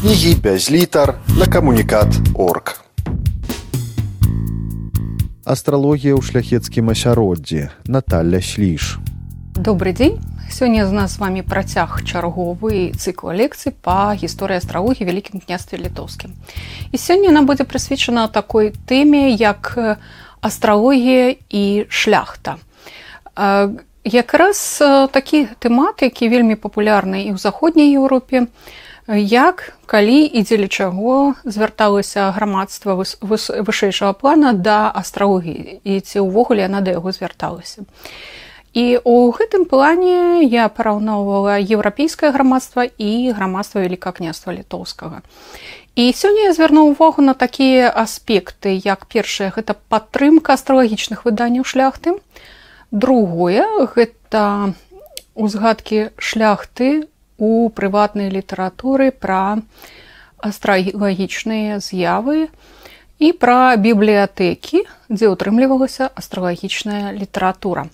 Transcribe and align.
кнігі 0.00 0.34
без 0.34 0.70
літар 0.70 1.14
на 1.38 1.46
камунікат 1.46 2.08
орг. 2.32 2.80
Астралогія 5.44 6.16
ў 6.16 6.24
шляхецкім 6.24 6.88
асяроддзі 6.88 7.68
Наталля 7.84 8.40
Сліш. 8.40 8.96
Добры 9.52 9.92
дзень. 9.92 10.16
Сёння 10.48 10.88
з 10.88 10.92
нас 10.96 11.14
з 11.14 11.18
вами 11.20 11.44
працяг 11.44 12.00
чарговы 12.08 12.96
цыкл 12.96 13.28
лекцый 13.28 13.76
па 13.76 14.16
гісторыі 14.16 14.64
астралогіі 14.64 15.04
вялікім 15.04 15.44
княстве 15.44 15.76
літоўскім. 15.76 16.32
І 16.92 16.96
сёння 16.96 17.28
нам 17.28 17.44
будзе 17.44 17.68
прысвечана 17.68 18.24
такой 18.32 18.72
тэме 18.88 19.36
як 19.36 19.76
астралогія 20.40 21.36
і 21.52 21.84
шляхта. 21.92 22.56
Якраз 24.08 24.80
такі 25.12 25.44
тэмат, 25.60 26.00
які 26.08 26.32
вельмі 26.32 26.56
папулярны 26.56 27.28
і 27.28 27.36
ў 27.36 27.38
заходняй 27.38 27.92
Еўропе, 27.92 28.48
як 29.16 29.72
калі 29.86 30.22
і 30.22 30.42
дзеля 30.42 30.68
чаго 30.68 31.34
звярталася 31.44 32.30
грамадства 32.30 32.94
вышэйшага 32.94 34.14
плана 34.14 34.52
да 34.52 34.86
астралогіі 34.94 35.82
і 35.82 36.00
ці 36.00 36.22
ўвогуле 36.22 36.62
яна 36.70 36.80
да 36.80 36.94
яго 36.94 37.10
звярталася. 37.10 37.82
І 38.70 39.02
ў 39.02 39.34
гэтым 39.34 39.66
плане 39.66 40.46
я 40.46 40.70
параўноўвала 40.70 41.58
еўрапейскае 41.58 42.30
грамадства 42.30 42.86
і 42.86 43.34
грамадства 43.34 43.82
великакняства 43.82 44.54
літоўскага. 44.54 45.26
І 45.98 46.14
сёння 46.14 46.46
я 46.46 46.54
звярну 46.54 46.86
ўвагу 46.94 47.18
на 47.18 47.34
такія 47.34 47.90
аспекты, 47.90 48.78
як 48.78 49.10
першае 49.10 49.50
гэта 49.50 49.74
падтрымка 49.74 50.54
астралагічных 50.54 51.26
выданняў 51.26 51.66
шляхты. 51.66 52.14
Другое 52.94 53.66
гэта 53.90 54.78
узгадкі 55.34 56.14
шляхты 56.14 57.09
у 57.40 57.72
прыватнай 57.72 58.28
літаратуры 58.28 59.10
пра 59.10 59.64
астралагічныя 60.38 61.80
з'явы, 61.80 62.52
і 63.20 63.32
пра 63.36 63.76
бібліятэкі, 63.76 64.84
дзе 65.12 65.26
ўтрымлівалася 65.28 66.08
астралагічная 66.08 67.12
літаратура. 67.12 67.92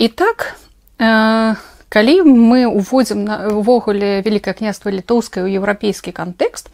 І 0.00 0.08
так 0.08 0.56
э, 0.96 1.54
калі 1.92 2.14
мы 2.24 2.64
уводзім 2.64 3.28
увогуле 3.60 4.24
вялікае 4.24 4.56
княства 4.56 4.88
літоўскае 4.88 5.44
ў 5.44 5.60
еўрапейскі 5.60 6.16
кантэкст, 6.16 6.72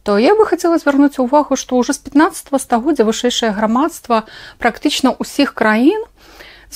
то 0.00 0.16
я 0.16 0.32
бы 0.32 0.48
хацела 0.48 0.80
звярнуць 0.80 1.20
увагу, 1.20 1.60
што 1.60 1.76
ўжо 1.76 1.92
з 1.92 2.00
15 2.08 2.56
стагоддзя 2.56 3.04
вышэйшае 3.04 3.52
грамадства 3.52 4.24
практычна 4.56 5.12
ўсіх 5.20 5.52
краін 5.52 6.08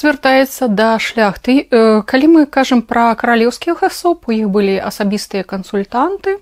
звяртаецца 0.01 0.69
да 0.69 0.97
шляхты. 0.99 1.69
Э, 1.71 2.03
калі 2.03 2.27
мы 2.35 2.47
кажам 2.47 2.81
пра 2.83 3.15
каралеўскіх 3.15 3.83
асоб, 3.85 4.25
у 4.27 4.33
іх 4.33 4.49
былі 4.49 4.81
асабістыя 4.81 5.45
кансультанты, 5.45 6.41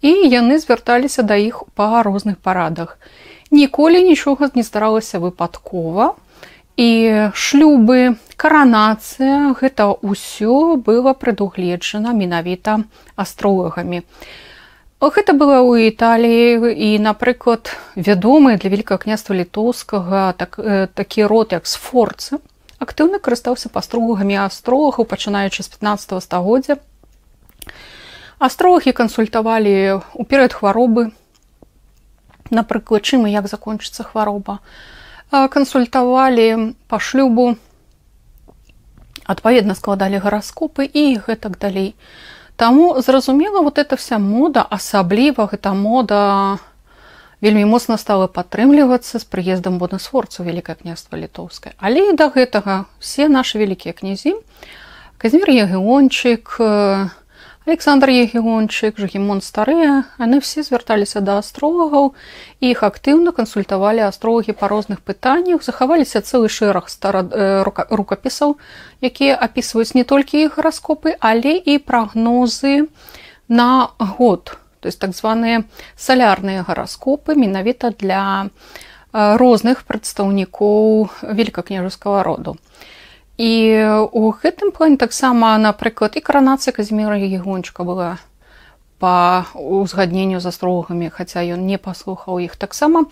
і 0.00 0.12
яны 0.32 0.58
звярталіся 0.58 1.22
да 1.22 1.36
іх 1.36 1.64
па 1.76 2.02
розных 2.02 2.40
парадах. 2.40 2.98
Ніколі 3.50 4.02
нічога 4.02 4.50
не 4.54 4.62
здаралася 4.62 5.20
выпадкова. 5.20 6.16
І 6.76 7.32
шлюбы 7.32 8.16
каранацыя 8.36 9.56
гэта 9.56 9.96
ўсё 10.04 10.76
было 10.76 11.16
прадугледжана 11.16 12.12
менавіта 12.12 12.84
астролагамі 13.16 14.04
гэта 15.00 15.32
было 15.36 15.60
ў 15.60 15.92
італіі 15.92 16.72
і 16.72 16.98
напрыклад 17.00 17.72
вядомы 17.96 18.56
для 18.56 18.70
великкага 18.72 19.04
княства 19.04 19.36
літоўскага 19.36 20.32
так, 20.32 20.58
э, 20.58 20.88
такі 20.92 21.24
род 21.24 21.52
як 21.52 21.66
сфорцы 21.66 22.40
актыўна 22.78 23.18
карыстаўся 23.18 23.68
пастругамі 23.72 24.36
астролагаў 24.46 25.04
пачынаючы 25.04 25.62
з 25.62 25.68
15 25.76 26.22
стагоддзя. 26.22 26.76
Астролагі 28.38 28.92
кансультавалі 28.92 30.00
ў 30.00 30.22
перыяд 30.28 30.52
хваробы 30.52 31.12
напрыклад 32.50 33.02
чым 33.02 33.26
і 33.26 33.32
як 33.32 33.48
закончыцца 33.48 34.04
хвароба. 34.04 34.60
Кансультавалі 35.30 36.76
па 36.86 36.98
шлюбу 37.00 37.56
адпаведна 39.26 39.74
складалі 39.74 40.22
гараскопы 40.22 40.86
і 40.86 41.18
гэтак 41.18 41.58
далей. 41.58 41.94
Таму 42.56 43.00
зразумела 43.00 43.60
вот 43.60 43.78
эта 43.78 43.96
вся 43.96 44.18
мода 44.18 44.62
асабліва 44.62 45.48
гэта 45.50 45.74
мода 45.74 46.58
вельмі 47.40 47.64
моцна 47.64 47.96
стала 48.00 48.26
падтрымлівацца 48.28 49.18
з 49.18 49.24
прыездам 49.24 49.78
боднасфорцу 49.78 50.42
вялікае 50.42 50.76
княства 50.80 51.16
літоўскае. 51.16 51.74
Але 51.78 52.10
і 52.10 52.16
да 52.16 52.30
гэтага 52.30 52.86
все 52.98 53.28
нашы 53.28 53.58
вялікія 53.58 53.92
князі 53.92 54.38
казмір 55.18 55.50
егеончык 55.66 56.60
Александр 57.66 58.10
Егончык, 58.10 58.94
Жгімон 58.94 59.42
старыя, 59.42 60.06
яны 60.22 60.38
все 60.38 60.62
звярталіся 60.62 61.18
да 61.18 61.42
астролагаў 61.42 62.14
і 62.62 62.70
іх 62.70 62.86
актыўна 62.86 63.34
кансультавалі 63.34 64.06
астролагі 64.06 64.54
па 64.54 64.70
розных 64.70 65.02
пытаннях, 65.02 65.66
захаваліся 65.66 66.22
цэлы 66.22 66.46
шэраг 66.46 66.86
стара... 66.86 67.26
Э, 67.26 67.66
рукапісаў, 67.66 68.54
якія 69.02 69.34
апісваюць 69.34 69.98
не 69.98 70.06
толькі 70.06 70.46
іх 70.46 70.62
гараскопы, 70.62 71.18
але 71.18 71.58
і 71.58 71.82
прагнозы 71.82 72.86
на 73.50 73.90
год, 73.98 74.54
то 74.80 74.86
есть 74.86 74.98
так 74.98 75.14
званыя 75.14 75.64
салярныя 75.96 76.62
гараскопы 76.62 77.34
менавіта 77.34 77.90
для 77.90 78.46
э, 78.46 79.36
розных 79.36 79.84
прадстаўнікоў 79.84 81.08
великакняжескага 81.22 82.22
роду. 82.22 82.56
І 83.36 83.84
у 84.12 84.32
гэтым 84.32 84.72
плане 84.72 84.96
таксама 84.96 85.58
напрыклад 85.60 86.16
і 86.16 86.24
каранацыя 86.24 86.72
казіміра 86.72 87.20
егончка 87.20 87.84
была 87.84 88.16
па 88.98 89.44
узгадненню 89.54 90.40
з 90.40 90.48
астрогамі, 90.48 91.12
хаця 91.12 91.44
ён 91.44 91.68
не 91.68 91.76
паслухаў 91.76 92.40
іх 92.40 92.56
таксама. 92.56 93.04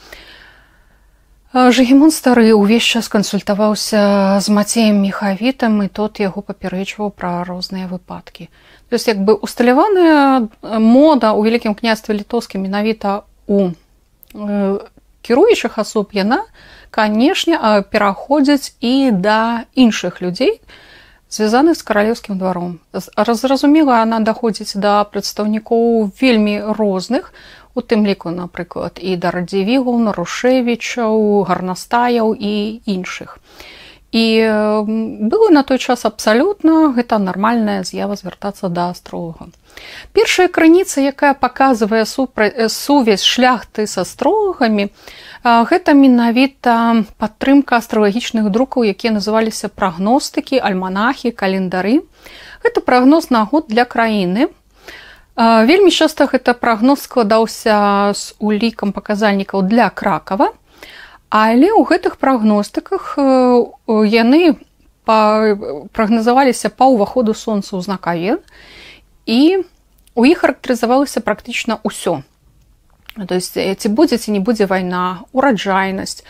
Жгемон 1.55 2.11
стары 2.11 2.51
ўвесь 2.57 2.83
час 2.83 3.07
кансультаваўся 3.13 4.41
з 4.41 4.47
мацеем 4.51 5.05
мехавітам 5.05 5.85
і 5.85 5.93
тот 5.93 6.19
яго 6.19 6.43
папярэчваў 6.43 7.13
пра 7.15 7.45
розныя 7.45 7.87
выпадкі. 7.87 8.49
То 8.89 8.95
есть 8.95 9.09
як 9.09 9.19
бы 9.25 9.35
усталяваная 9.35 10.49
мода 10.63 11.33
ў 11.33 11.41
вялікім 11.43 11.75
княстве 11.75 12.15
літоўскім 12.15 12.63
менавіта 12.63 13.25
у 13.47 13.73
кіруючых 15.25 15.79
асоб 15.79 16.13
яна, 16.13 16.45
канешне 16.95 17.59
пераходзяць 17.91 18.77
і 18.81 19.11
да 19.11 19.67
іншых 19.75 20.23
людзей 20.23 20.61
звязаных 21.35 21.75
з 21.75 21.83
каралеўскім 21.83 22.39
дваром 22.39 22.79
разразумела 23.17 23.99
она 24.03 24.21
даходзіць 24.21 24.79
да 24.79 25.03
прадстаўнікоў 25.03 26.13
вельмі 26.21 26.55
розных 26.79 27.33
у 27.75 27.83
тым 27.83 28.07
ліку 28.07 28.31
напрыклад 28.31 29.03
і 29.03 29.17
да 29.19 29.35
радзівігу 29.35 29.99
нарушевічаў 30.07 31.19
гарнастаяў 31.51 32.31
і 32.39 32.55
іншых 32.87 33.39
і 34.15 34.25
было 35.27 35.51
на 35.51 35.67
той 35.67 35.83
час 35.83 36.07
абсалютна 36.07 36.95
гэта 36.95 37.19
нармальная 37.19 37.83
з'ява 37.83 38.15
звяртацца 38.15 38.71
да 38.71 38.95
астрога 38.95 39.51
першая 40.15 40.47
крыніца 40.47 41.03
якая 41.03 41.35
паказвае 41.35 42.07
сувязь 42.07 43.27
шляхты 43.27 43.91
са 43.91 44.07
строгамі 44.07 44.91
Гэта 45.45 45.93
менавіта 45.93 47.05
падтрымка 47.21 47.77
астралагічных 47.77 48.49
друкаў, 48.49 48.89
якія 48.89 49.13
называліся 49.13 49.69
прагностыкі, 49.69 50.57
альманахі, 50.57 51.37
календары. 51.37 52.01
Гэта 52.65 52.81
прагноз 52.81 53.29
на 53.29 53.45
год 53.45 53.69
для 53.69 53.85
краіны. 53.85 54.49
Вельмі 55.37 55.93
часта 55.93 56.25
гэта 56.33 56.57
прагноз 56.57 57.05
складаўся 57.05 58.17
з 58.17 58.33
улікам 58.41 58.97
паказальнікаў 58.97 59.69
для 59.69 59.93
кракава. 59.93 60.57
Але 61.35 61.67
ў 61.75 61.83
гэтых 61.83 62.15
прагностыках 62.23 63.19
яны 64.07 64.55
прагназаваліся 65.03 66.71
па 66.71 66.87
ўваходу 66.95 67.35
сонца 67.35 67.75
ў 67.75 67.83
знакаве 67.83 68.39
і 69.27 69.67
у 70.15 70.23
іх 70.23 70.47
характарызавалася 70.47 71.27
практычна 71.27 71.83
ўсё. 71.83 72.23
То 73.19 73.35
есть 73.35 73.59
ці 73.59 73.89
будзе 73.91 74.23
ці 74.23 74.31
не 74.31 74.39
будзе 74.39 74.71
вайна 74.71 75.27
ураджайнасць 75.35 76.23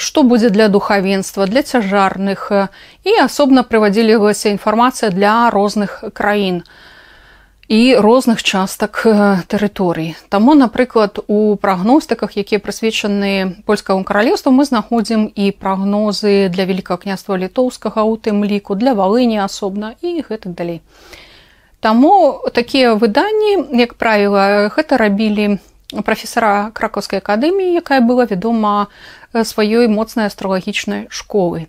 што 0.00 0.22
будзе 0.22 0.48
для 0.48 0.68
духавенства 0.68 1.46
для 1.46 1.60
цяжарных 1.60 2.48
і 3.04 3.12
асобна 3.20 3.68
прывадзілілася 3.68 4.48
інфармацыя 4.48 5.12
для 5.12 5.50
розных 5.50 6.04
краін 6.16 6.64
і 7.68 7.96
розных 8.00 8.42
частак 8.42 9.04
тэрыторый 9.52 10.16
таму 10.28 10.54
напрыклад 10.56 11.20
у 11.28 11.56
прагностыках 11.56 12.32
якія 12.36 12.58
прысвечаны 12.64 13.60
польскаму 13.68 14.04
каралевству 14.04 14.52
мы 14.52 14.64
знаходзім 14.64 15.28
і 15.28 15.52
прагнозы 15.52 16.48
для 16.48 16.64
великкага 16.64 17.04
княства 17.04 17.36
літоўскага 17.36 18.08
у 18.08 18.16
тым 18.16 18.44
ліку 18.44 18.74
для 18.74 18.96
валыні 18.96 19.44
асобна 19.44 19.94
і 20.00 20.24
гэтак 20.24 20.56
далей 20.56 20.80
Таму 21.80 22.42
такія 22.54 22.94
выданні 22.94 23.78
як 23.78 23.94
правіла 23.94 24.66
гэта 24.74 24.98
рабілі 24.98 25.62
прафесара 26.04 26.70
кракаўскай 26.74 27.22
акадэміі, 27.22 27.78
якая 27.78 28.00
была 28.00 28.26
вядома 28.26 28.88
сваёй 29.32 29.86
моцнай 29.88 30.26
астралагічнай 30.26 31.06
школы. 31.08 31.68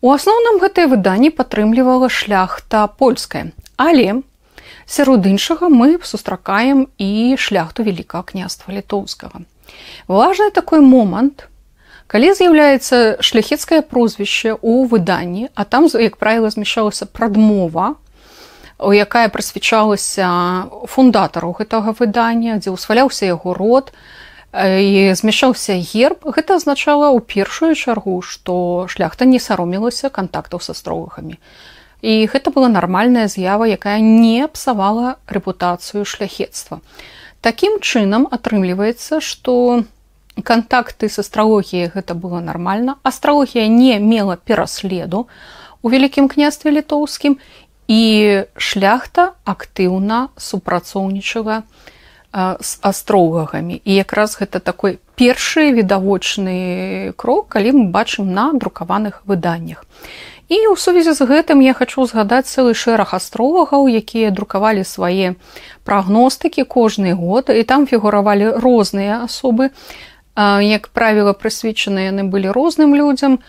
У 0.00 0.12
асноўным 0.12 0.60
гэтае 0.62 0.86
выданне 0.86 1.30
падтрымлівала 1.32 2.08
шляхта 2.12 2.86
польская. 2.86 3.50
Але 3.76 4.22
Сярод 4.88 5.26
іншага 5.26 5.68
мы 5.68 6.00
сустракаем 6.00 6.88
і 6.96 7.36
шляхту 7.36 7.84
вялікага 7.84 8.24
княства 8.32 8.72
літоўскага. 8.72 9.44
Важны 10.08 10.48
такой 10.50 10.80
момант, 10.80 11.44
калі 12.08 12.32
з'яўляецца 12.32 13.20
шляхецкае 13.20 13.84
прозвішча 13.84 14.56
ў 14.56 14.88
выданні, 14.88 15.52
а 15.52 15.68
там, 15.68 15.92
як 15.92 16.16
правіла, 16.16 16.48
змяшалася 16.48 17.04
прадмова, 17.04 18.00
якая 18.80 19.28
прысвячалася 19.28 20.72
фундатару 20.88 21.52
гэтага 21.52 21.92
выдання, 21.92 22.56
дзе 22.56 22.72
ўсваляўся 22.72 23.28
яго 23.28 23.52
род, 23.52 23.92
і 24.56 25.12
змяшаўся 25.12 25.76
герб 25.76 26.24
гэта 26.24 26.56
азначала 26.56 27.12
ў 27.12 27.20
першую 27.20 27.76
чаргу 27.76 28.24
што 28.24 28.88
шляхта 28.88 29.28
не 29.28 29.36
саромілася 29.36 30.08
кантактаў 30.08 30.64
са 30.64 30.72
строгахамі 30.72 31.36
і 32.02 32.26
гэта 32.26 32.50
была 32.54 32.68
нармальная 32.68 33.26
з'ява 33.28 33.66
якая 33.66 33.98
не 33.98 34.46
псавала 34.46 35.18
рэпутацыю 35.26 36.04
шляхецтва. 36.04 36.80
Такім 37.40 37.78
чынам 37.80 38.26
атрымліваецца 38.30 39.20
што 39.20 39.82
кантакты 40.42 41.08
з 41.08 41.18
астралогіяй 41.18 41.90
гэта 41.94 42.14
было 42.14 42.40
нармальна. 42.40 42.98
Астралогія 43.02 43.66
не 43.66 43.98
мела 43.98 44.36
пераследу 44.36 45.26
у 45.82 45.90
вялікім 45.90 46.28
княстве 46.28 46.70
літоўскім. 46.70 47.38
І 47.88 48.44
шляхта 48.60 49.32
актыўна 49.48 50.28
супрацоўнічала 50.36 51.62
з 52.60 52.78
астрогагамі. 52.84 53.80
І 53.80 53.94
якраз 53.94 54.36
гэта 54.36 54.60
такой 54.60 55.00
першы 55.16 55.72
відавочны 55.72 57.16
крок 57.16 57.48
калі 57.48 57.72
мы 57.72 57.84
бачым 57.88 58.28
на 58.36 58.52
друкаваных 58.52 59.24
выданнях 59.24 59.88
і 60.48 60.56
ў 60.56 60.80
сувязі 60.80 61.12
з 61.12 61.28
гэтым 61.28 61.60
я 61.60 61.76
хочу 61.76 62.08
згадаць 62.08 62.48
цэлы 62.48 62.72
шэраг 62.72 63.12
астролагаў 63.12 63.84
якія 63.84 64.32
друкавалі 64.32 64.80
свае 64.80 65.36
прагностыкі 65.84 66.64
кожны 66.64 67.12
год 67.12 67.52
і 67.52 67.62
там 67.68 67.84
фігуравалі 67.84 68.56
розныя 68.56 69.28
асобы. 69.28 69.70
Як 70.36 70.88
правіла 70.88 71.36
прысвечаны 71.36 72.08
яны 72.08 72.24
былі 72.32 72.48
розным 72.48 72.96
людзям. 72.96 73.44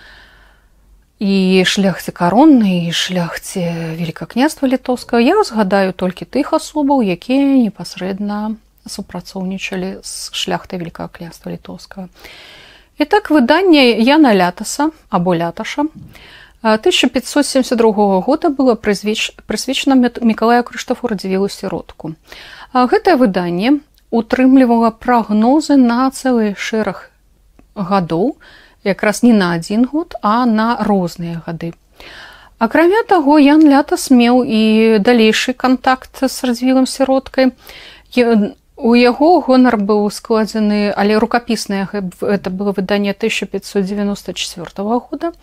І 1.19 1.63
шляхце 1.67 2.11
каронны 2.11 2.87
і 2.87 2.91
шляхце 2.91 3.95
великакняства 3.95 4.67
літоўска 4.67 5.19
я 5.19 5.43
згадаю 5.43 5.91
толькі 5.91 6.27
тых 6.27 6.55
асобаў 6.55 7.03
якія 7.03 7.43
непасрэдна 7.63 8.55
супрацоўнічалі 8.87 9.99
з 10.03 10.31
шляхтай 10.31 10.79
великага 10.79 11.11
княства 11.11 11.51
літоўскага. 11.51 12.07
І 12.99 13.05
так 13.07 13.31
выданне 13.31 13.95
Яна 14.03 14.35
лятаса 14.35 14.91
або 15.09 15.35
ляташа 15.35 15.87
1572 16.61 18.21
года 18.21 18.49
было 18.49 18.75
прысвечана 18.75 19.95
Миколая 20.21 20.63
Крыштафу 20.63 21.07
радзівілу 21.07 21.49
сіродку. 21.49 22.15
Гэтае 22.73 23.15
выданне 23.15 23.79
утрымлівала 24.11 24.91
прагнозы 24.91 25.77
на 25.77 26.09
цэлы 26.11 26.55
шэраг 26.57 27.09
гадоў, 27.75 28.35
якраз 28.83 29.23
не 29.23 29.33
на 29.33 29.53
адзін 29.55 29.85
год, 29.85 30.15
а 30.21 30.45
на 30.45 30.75
розныя 30.83 31.41
гады. 31.45 31.73
Акрамя 32.59 33.03
таго, 33.07 33.39
Ян 33.39 33.63
лятас 33.63 34.11
меў 34.11 34.43
і 34.43 34.99
далейшы 34.99 35.53
кантакт 35.53 36.19
з 36.19 36.43
развілым 36.43 36.85
сіродкай. 36.85 37.55
У 38.79 38.93
яго 38.95 39.43
гонар 39.43 39.75
быў 39.75 40.05
складзены, 40.07 40.95
але 40.95 41.19
рукапіснае 41.19 41.83
это 41.91 42.49
было 42.49 42.71
выданне 42.71 43.11
1594 43.11 44.71
года. 45.03 45.33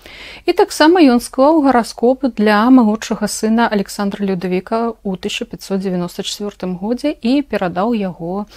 І 0.46 0.52
таксама 0.56 1.04
ён 1.04 1.20
склаў 1.20 1.60
гараскоп 1.60 2.24
для 2.32 2.64
малодшага 2.70 3.28
сына 3.28 3.68
Александра 3.68 4.24
Людавіка 4.24 4.96
ў 5.04 5.20
1594 5.20 6.80
годзе 6.80 7.12
і 7.12 7.44
перадаў 7.44 7.92
яго 7.92 8.48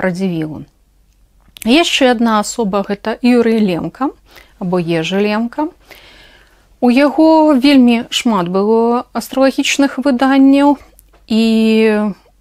радзівілу. 0.00 0.64
Яшчэ 1.68 2.16
адна 2.16 2.40
асоба 2.40 2.80
гэта 2.80 3.20
Юрый 3.20 3.60
Лемка 3.60 4.08
або 4.56 4.80
ежа 4.80 5.20
Лемка. 5.20 5.68
У 6.80 6.88
яго 6.88 7.52
вельмі 7.52 8.08
шмат 8.08 8.48
было 8.48 9.04
астралагічных 9.12 10.00
выданняў 10.00 10.80
і 11.28 11.44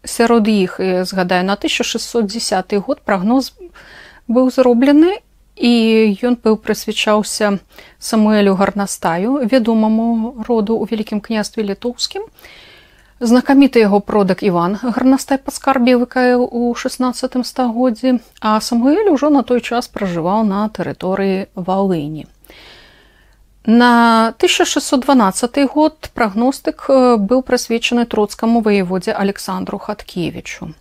сярод 0.05 0.47
іх 0.47 0.79
згадаю 0.79 1.43
на 1.43 1.53
1610 1.53 2.73
год 2.85 3.01
прагноз 3.01 3.53
быў 4.27 4.51
зроблены 4.51 5.19
і 5.55 5.71
ён 6.23 6.37
быў 6.43 6.57
прысвячаўся 6.57 7.59
самуэлю 7.99 8.55
гарнастаю 8.55 9.45
вядомаму 9.45 10.43
роду 10.47 10.77
у 10.77 10.85
вялікім 10.85 11.21
княстве 11.21 11.63
літоўскім. 11.63 12.25
Знакаміты 13.19 13.79
яго 13.79 14.01
продак 14.01 14.43
іван 14.43 14.75
гарнастай 14.81 15.37
паскарбе 15.37 15.95
выкаяў 15.95 16.43
у 16.43 16.73
16 16.75 17.45
стагоддзі 17.45 18.19
а 18.41 18.59
самуэль 18.59 19.13
ужо 19.13 19.29
на 19.29 19.43
той 19.43 19.61
час 19.61 19.87
пражываў 19.87 20.43
на 20.43 20.67
тэрыторыі 20.67 21.47
валыні 21.55 22.27
На 23.65 24.27
1612 24.37 25.73
год 25.73 26.09
прагностык 26.13 26.85
э, 26.89 27.15
быў 27.15 27.43
прысвечаны 27.47 28.05
троцкаму 28.05 28.59
ваяводзе 28.59 29.13
Александру 29.13 29.77
Хаткевічу. 29.77 30.73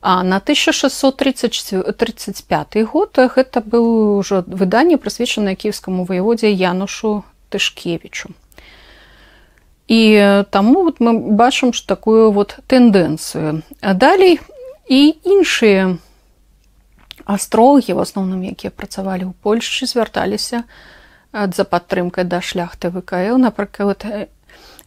А 0.00 0.22
на 0.22 0.36
1635 0.36 2.86
год 2.86 3.18
гэта 3.18 3.60
быў 3.60 4.18
ужо 4.18 4.44
выданне 4.46 4.96
прысвечанае 4.96 5.54
кіевскаму 5.54 6.04
ваяводзе 6.04 6.52
Янушу 6.52 7.24
Тышкевічу. 7.50 8.28
І 9.88 10.44
таму 10.50 10.84
вот 10.84 11.00
мы 11.00 11.36
бачым 11.36 11.72
ж 11.72 11.84
такую 11.84 12.32
вот 12.32 12.58
тэндэнцыю. 12.68 13.62
Далей 13.82 14.40
і 14.88 15.14
іншыя 15.24 15.96
астрогі, 17.24 17.92
в 17.92 18.00
асноўным, 18.00 18.48
якія 18.48 18.72
працавалі 18.72 19.28
ў 19.28 19.32
Польшчы, 19.44 19.84
звярталіся, 19.84 20.64
за 21.32 21.64
падтрымкай 21.64 22.24
да 22.24 22.40
шляхты 22.40 22.90
ВКЛ 22.90 23.36
напрыклад 23.36 24.04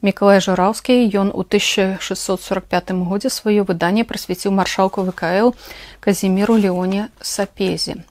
Миколай 0.01 0.41
жураўскі 0.41 0.97
ён 1.13 1.29
у 1.29 1.45
1645 1.45 2.91
годзе 3.05 3.29
сваё 3.29 3.61
выданне 3.61 4.01
прысвяціў 4.01 4.49
маршалку 4.49 5.05
ВКЛ 5.05 5.53
казіміру 6.01 6.57
леоне 6.57 7.09
сапезе. 7.21 8.01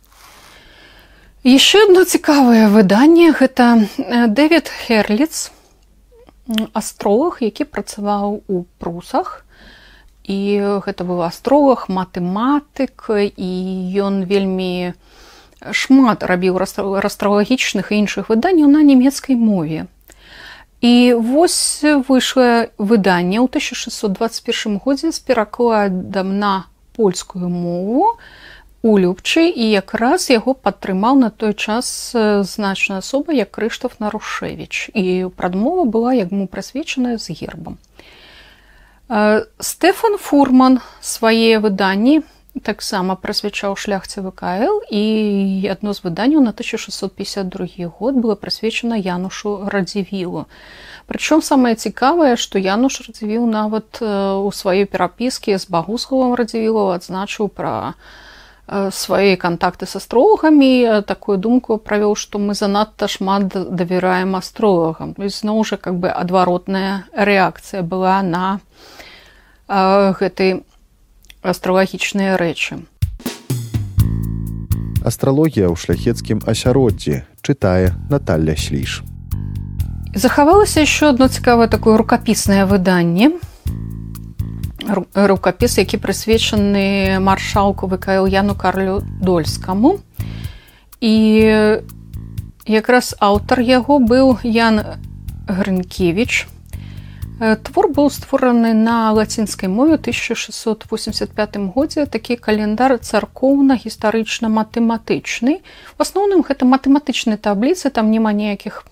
Еще 1.42 1.82
одно 1.82 2.04
цікавае 2.04 2.70
выданне 2.70 3.34
гэта 3.34 3.90
дэвид 3.98 4.70
херліц 4.70 5.50
астролог 6.72 7.42
які 7.42 7.66
працаваў 7.66 8.46
у 8.46 8.62
прусах. 8.78 9.44
І 10.22 10.62
гэта 10.86 11.02
быў 11.02 11.26
астролог 11.26 11.90
матэматык 11.90 13.10
і 13.34 13.50
ён 13.98 14.22
вельмі 14.30 14.94
у 14.94 15.20
шмат 15.72 16.24
рабіў 16.24 16.56
астралагічных 16.60 17.92
і 17.92 18.00
іншых 18.00 18.32
выданняў 18.32 18.68
на 18.68 18.82
нямецкай 18.82 19.36
мове. 19.36 19.86
І 20.80 21.12
вось 21.12 21.84
выйшла 21.84 22.72
выданне 22.80 23.36
ў 23.40 23.46
1621 23.52 24.80
годзе 24.80 25.12
з 25.12 25.18
перакладам 25.20 26.38
на 26.38 26.66
польскую 26.96 27.48
мову 27.48 28.16
у 28.82 28.96
любчы 28.96 29.44
і 29.52 29.64
якраз 29.76 30.30
яго 30.32 30.56
падтрымаў 30.56 31.20
на 31.20 31.28
той 31.28 31.52
час 31.52 32.16
значная 32.16 33.04
асоба 33.04 33.36
як 33.36 33.52
крыштаф 33.52 34.00
нарушевич 34.00 34.88
і 34.96 35.28
прадмова 35.36 35.84
была 35.84 36.16
як 36.16 36.32
му 36.32 36.48
прасвечаная 36.48 37.18
з 37.20 37.36
гербам. 37.36 37.76
Стэфан 39.60 40.16
фурман 40.16 40.80
свае 41.00 41.60
выданні 41.60 42.22
таксама 42.62 43.14
прасвячаў 43.14 43.76
шляхце 43.78 44.20
ВКЛ 44.26 44.82
і 44.90 45.04
адно 45.70 45.94
з 45.94 46.02
выданняў 46.02 46.42
на 46.42 46.50
1652 46.50 47.86
год 47.86 48.14
было 48.18 48.34
прысвечана 48.34 48.98
Янушу 48.98 49.70
радзівілу. 49.70 50.46
Прычым 51.06 51.42
самае 51.42 51.74
цікавае, 51.74 52.34
што 52.36 52.58
Януш 52.58 53.06
радзівіл 53.06 53.46
нават 53.46 54.02
у 54.02 54.50
сваёй 54.50 54.86
перапіскі 54.86 55.58
з 55.58 55.66
багусховым 55.70 56.34
радзівілу 56.34 56.90
адзначыў 56.94 57.48
пра 57.48 57.94
свае 58.70 59.34
кантакты 59.34 59.86
з 59.86 59.98
астрологамі 59.98 61.02
такую 61.02 61.38
думку 61.38 61.78
правёў, 61.78 62.14
што 62.14 62.38
мы 62.38 62.54
занадта 62.54 63.08
шмат 63.08 63.50
давяраем 63.50 64.36
астролагам. 64.38 65.14
зноў 65.18 65.64
жа 65.64 65.76
как 65.76 65.98
бы 65.98 66.10
адваротная 66.10 67.06
рэакцыя 67.14 67.82
была 67.82 68.22
на 68.22 68.60
гэтай 69.66 70.62
астралагічныя 71.42 72.36
рэчы. 72.36 72.84
Астралогія 75.00 75.72
ў 75.72 75.76
шляхецкім 75.80 76.44
асяроддзі 76.44 77.24
чытае 77.40 77.96
Наталля 78.12 78.52
Сліш. 78.52 79.00
Захавалася 80.12 80.84
яшчэ 80.84 81.16
одно 81.16 81.28
цікавае 81.32 81.68
такое 81.72 81.96
рукапіснае 81.96 82.68
выданне. 82.68 83.40
Рукапіс, 85.14 85.78
які 85.78 85.96
прысвечаны 86.02 87.20
маршалку 87.22 87.86
ВКЛ 87.86 88.26
Яну 88.26 88.54
Карлю 88.54 89.00
Дольскаму. 89.22 90.00
І 91.00 91.14
якраз 92.66 93.14
аўтар 93.18 93.64
яго 93.64 94.02
быў 94.02 94.42
Ян 94.44 95.00
Грынкевич, 95.48 96.48
Твор 97.40 97.88
быў 97.88 98.12
створаны 98.12 98.76
на 98.76 99.16
лацінскай 99.16 99.72
мове 99.72 99.96
1685 99.96 101.32
годзе. 101.72 102.04
Такі 102.04 102.36
календар 102.36 103.00
царкоўна-гістарычна-матэматычны. 103.00 105.64
В 105.96 106.00
асноўным 106.04 106.44
гэта 106.44 106.68
матэматычныя 106.68 107.40
табліцы, 107.40 107.88
там 107.88 108.12
няма 108.12 108.36
ніякіх 108.36 108.84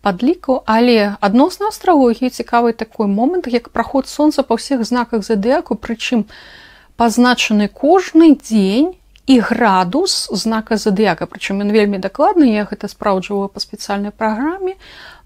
падлікаў, 0.00 0.64
але 0.64 1.20
адносна 1.20 1.68
астралогіі 1.68 2.32
цікавы 2.32 2.72
такой 2.72 3.04
момант, 3.04 3.52
як 3.52 3.68
праход 3.68 4.08
сонца 4.08 4.40
па 4.40 4.56
ўсіх 4.56 4.80
знаках 4.80 5.20
задыяку, 5.20 5.76
прычым 5.76 6.24
пазначаны 6.96 7.68
кожны 7.68 8.32
дзень 8.32 8.96
і 9.28 9.40
градус 9.40 10.28
знака 10.32 10.76
задыяка, 10.80 11.28
прычым 11.28 11.60
ён 11.64 11.72
вельмі 11.72 11.98
дакладны, 12.00 12.44
я 12.48 12.64
гэта 12.64 12.88
спраўджвала 12.88 13.48
па 13.48 13.60
спецыяльнай 13.60 14.12
праграме, 14.12 14.76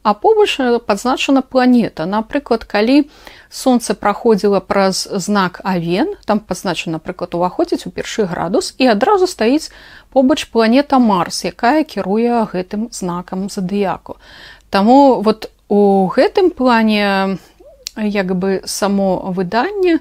а 0.08 0.14
побач 0.14 0.56
пазначана 0.86 1.42
планета. 1.42 2.06
Напрыклад 2.06 2.64
калі 2.64 3.10
солнце 3.52 3.92
праходзіла 3.92 4.60
праз 4.64 5.04
знак 5.04 5.60
авен 5.68 6.16
там 6.24 6.40
пазначана 6.40 6.96
напрыклад 6.96 7.36
уваходзіць 7.36 7.84
у 7.84 7.92
першы 7.92 8.24
градус 8.24 8.72
і 8.80 8.88
адразу 8.88 9.28
стаіць 9.28 9.68
побач 10.08 10.48
планета 10.48 10.96
марс 10.96 11.44
якая 11.44 11.84
кіруе 11.84 12.48
гэтым 12.48 12.88
знакам 12.88 13.52
задыяку 13.52 14.16
Таму 14.70 15.20
вот 15.20 15.52
у 15.68 16.08
гэтым 16.08 16.56
плане 16.56 17.36
як 17.96 18.32
бы 18.32 18.62
само 18.64 19.28
выданне 19.36 20.00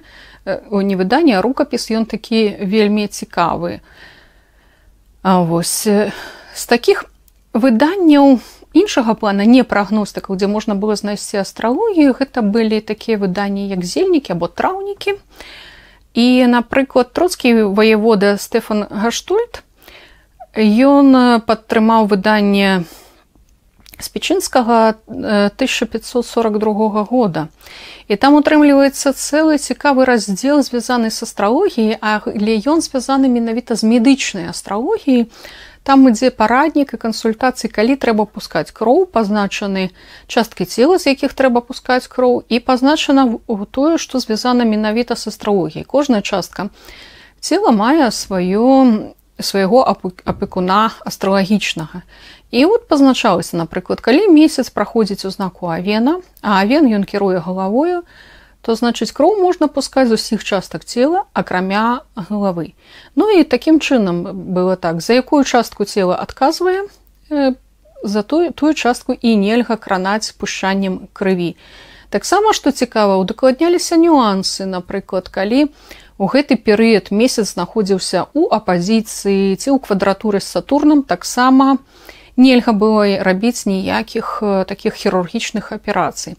у 0.71 0.79
не 0.79 0.95
выданне 0.95 1.41
рукапіс 1.43 1.91
ён 1.91 2.07
такі 2.07 2.63
вельмі 2.63 3.11
цікавы. 3.11 3.83
А 5.21 5.43
вось 5.43 5.83
з 6.55 6.63
таких 6.63 7.11
выданняў 7.51 8.39
у 8.39 8.56
іншага 8.77 9.13
плана 9.13 9.45
не 9.45 9.63
прагностыкаў 9.63 10.37
дзе 10.37 10.47
можна 10.47 10.75
было 10.75 10.95
знайсці 10.95 11.41
астралогію 11.43 12.13
гэта 12.17 12.41
былі 12.41 12.81
такія 12.81 13.17
выданні 13.17 13.67
як 13.69 13.85
зельнікі 13.85 14.37
або 14.37 14.47
траўнікі 14.47 15.17
і 16.13 16.27
напрыклад 16.53 17.13
троцкі 17.13 17.73
ваевода 17.77 18.37
стэфан 18.37 18.85
гаштульт 18.89 19.63
ён 20.57 21.41
падтрымаў 21.45 22.09
выданне 22.09 22.85
з 23.99 24.07
печынскага 24.09 24.95
1542 25.07 27.03
года. 27.03 27.47
І 28.07 28.15
там 28.15 28.37
утрымліваецца 28.37 29.13
цэлы 29.13 29.57
цікавы 29.57 30.05
раздзел 30.05 30.61
звязаны 30.61 31.09
з 31.09 31.23
астралогіяй 31.25 31.97
але 32.01 32.61
ён 32.61 32.81
звязаны 32.81 33.27
менавіта 33.27 33.75
з 33.75 33.83
медычнай 33.83 34.49
астралогіяй 34.49 35.29
Там 35.87 36.03
ідзе 36.11 36.29
параднік 36.35 36.89
і 36.93 36.97
кансультацыі, 36.99 37.71
калі 37.71 37.95
трэба 37.95 38.27
пускаць 38.27 38.75
кроў, 38.75 39.05
пазначаны 39.07 39.95
часткі 40.27 40.67
цела, 40.67 40.99
з 40.99 41.15
якіх 41.15 41.31
трэба 41.31 41.63
пускаць 41.63 42.11
кроў 42.11 42.43
і 42.51 42.59
пазначана 42.59 43.39
тое, 43.71 43.95
што 43.95 44.19
звязана 44.19 44.67
менавіта 44.67 45.15
з 45.15 45.31
астраогіяй. 45.31 45.87
Кожная 45.87 46.19
частка 46.19 46.67
цела 47.39 47.71
мае 47.71 48.11
сваё 48.11 49.07
свайго 49.39 49.79
апекуна 50.27 50.91
астралагічнага. 51.07 52.03
І 52.51 52.65
вот 52.65 52.91
пазначалася, 52.91 53.55
напрыклад, 53.55 54.03
калі 54.03 54.27
месяц 54.27 54.67
праходзіць 54.67 55.23
у 55.23 55.31
знаку 55.31 55.71
авена, 55.71 56.19
а 56.43 56.59
авен 56.59 56.91
ён 56.91 57.07
кіруе 57.07 57.39
галавою, 57.39 58.03
то 58.61 58.75
значыць 58.75 59.11
кроў 59.11 59.37
можна 59.41 59.67
пускаць 59.67 60.07
з 60.09 60.17
усіх 60.19 60.43
частак 60.43 60.85
цела 60.85 61.23
акрамя 61.33 62.01
галавы. 62.15 62.73
Ну 63.15 63.29
і 63.29 63.43
такім 63.43 63.79
чынам 63.79 64.23
было 64.53 64.75
так 64.75 65.01
за 65.01 65.13
якую 65.13 65.43
частку 65.43 65.85
цела 65.85 66.15
адказвае 66.15 66.87
э, 67.29 67.53
за 68.03 68.23
тую, 68.23 68.53
тую 68.53 68.73
частку 68.73 69.13
і 69.13 69.35
нельга 69.35 69.77
кранаць 69.77 70.31
пушчаннем 70.31 71.07
крыві. 71.13 71.55
Таксама 72.09 72.53
што 72.53 72.71
цікава 72.71 73.17
удакладняліся 73.17 73.97
нюансы, 73.99 74.65
напрыклад, 74.65 75.27
калі 75.29 75.67
у 76.17 76.27
гэты 76.27 76.55
перыяд 76.55 77.11
месяц 77.11 77.53
знаходзіўся 77.53 78.31
ў 78.33 78.47
апазіцыі 78.51 79.55
ці 79.59 79.69
ў 79.69 79.77
квадратуры 79.79 80.39
з 80.39 80.47
сатурнам 80.47 81.03
таксама 81.03 81.77
нельга 82.37 82.71
было 82.71 83.05
рабіць 83.23 83.65
ніякіх 83.65 84.39
э, 84.41 84.65
такіх 84.65 84.93
хірургічных 84.95 85.71
аперацый. 85.73 86.37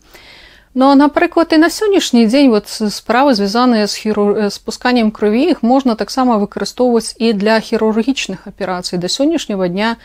Ну, 0.79 0.95
напрыклад, 0.95 1.51
і 1.51 1.59
на 1.59 1.75
сённяшні 1.75 2.31
дзень 2.31 2.55
вот 2.55 2.71
справы 2.71 3.35
звязаныя 3.35 3.91
з 3.91 3.99
хіру... 3.99 4.47
спусканнем 4.47 5.11
крыві 5.11 5.51
іх 5.51 5.67
можна 5.67 5.99
таксама 5.99 6.39
выкарыстоўваць 6.39 7.19
і 7.19 7.35
для 7.35 7.59
хірургічных 7.59 8.47
аперацый. 8.47 9.03
Да 9.03 9.11
сённяшняга 9.11 9.67
дня 9.67 9.97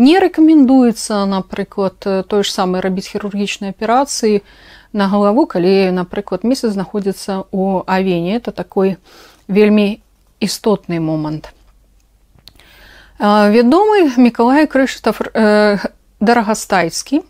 не 0.00 0.16
рэкамендуецца, 0.16 1.28
напрыклад, 1.28 2.00
той 2.00 2.40
ж 2.40 2.48
самы 2.48 2.80
рабіць 2.80 3.12
хірургічныя 3.12 3.76
аперацыі 3.76 4.40
на 4.96 5.12
галаву, 5.12 5.44
калі, 5.44 5.92
напрыклад, 5.92 6.40
месяц 6.40 6.72
знаходзіцца 6.72 7.44
ў 7.52 7.84
авене. 7.84 8.40
Это 8.40 8.56
такой 8.56 8.96
вельмі 9.44 10.00
істотны 10.40 11.04
момант. 11.04 11.52
Вядомы 13.20 14.16
Миколай 14.16 14.64
Крыштаф 14.64 15.20
э, 15.20 15.76
Дарагастайскі, 16.24 17.20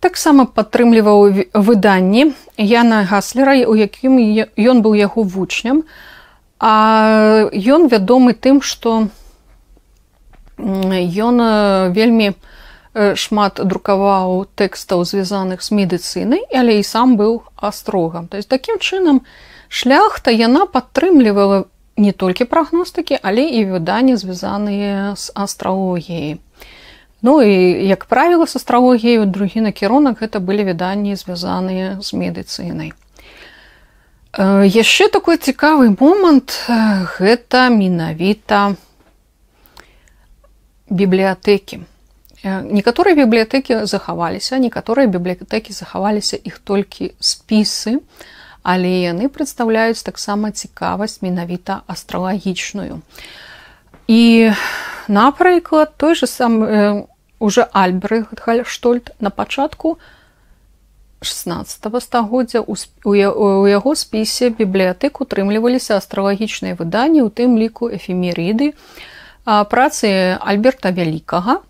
таксама 0.00 0.46
падтрымліваў 0.46 1.46
выданні 1.54 2.32
Яна 2.56 3.04
гаслера 3.04 3.56
у 3.68 3.74
якім 3.76 4.20
ён 4.56 4.82
быў 4.84 4.96
яго 4.96 5.22
вучням 5.22 5.84
а 6.60 7.48
ён 7.52 7.88
вядомы 7.88 8.34
тым 8.36 8.60
што 8.60 9.08
ён 10.60 11.36
вельмі 11.96 12.32
шмат 13.14 13.60
друкаваў 13.64 14.44
тэкстаў 14.60 15.04
звязаных 15.04 15.62
з 15.62 15.76
медыцынай 15.78 16.44
але 16.52 16.80
і 16.80 16.84
сам 16.84 17.16
быў 17.16 17.42
астрогам. 17.56 18.26
То 18.26 18.36
есть 18.36 18.48
такім 18.48 18.78
чынам 18.78 19.22
шляхта 19.68 20.30
яна 20.30 20.66
падтрымлівала 20.66 21.64
не 21.96 22.12
толькі 22.12 22.44
прагностыкі 22.44 23.20
але 23.22 23.46
і 23.46 23.64
выданні 23.72 24.16
звязаныя 24.16 25.14
з 25.16 25.32
астралогіяй 25.34 26.40
Ну 27.22 27.42
і 27.42 27.86
як 27.86 28.04
правіла 28.04 28.46
з 28.46 28.56
астралогіяй 28.56 29.26
другі 29.26 29.60
накірунак 29.60 30.22
гэта 30.22 30.40
былі 30.40 30.64
віданні 30.64 31.16
звязаныя 31.16 32.00
з 32.00 32.16
медыцынай. 32.16 32.92
Яшчэ 34.64 35.10
такой 35.12 35.36
цікавы 35.36 35.92
момант 36.00 36.54
гэта 37.18 37.68
менавіта 37.68 38.78
бібліятэкі. 40.88 41.84
Некаторыя 42.44 43.12
бібліятэкі 43.20 43.84
захаваліся, 43.84 44.56
некаторыя 44.56 45.04
бібліятэкі 45.04 45.76
захаваліся 45.76 46.40
іх 46.40 46.56
толькі 46.64 47.12
спісы, 47.20 48.00
але 48.62 48.88
яны 49.04 49.28
прадстаўляюць 49.28 50.00
таксама 50.00 50.56
цікавасць 50.56 51.20
менавіта 51.20 51.82
астралагічную. 51.84 53.04
І 54.08 54.52
напрыклад 55.08 55.96
той 55.96 56.14
же 56.14 56.26
сам 56.26 56.64
уже 57.40 57.66
альбрехт 57.72 58.40
гальштольд 58.46 59.10
на 59.18 59.30
пачатку 59.30 59.98
16 61.22 62.02
стагоддзя 62.02 62.60
у 62.60 63.66
яго 63.66 63.94
спісе 63.96 64.48
бібліятэк 64.56 65.20
утрымліваліся 65.20 65.96
астралагічныя 65.96 66.76
выданні 66.78 67.24
у 67.26 67.28
тым 67.28 67.58
ліку 67.60 67.90
эфемерыды 67.90 68.72
працы 69.44 70.38
альберта 70.40 70.92
вялікага. 70.92 71.60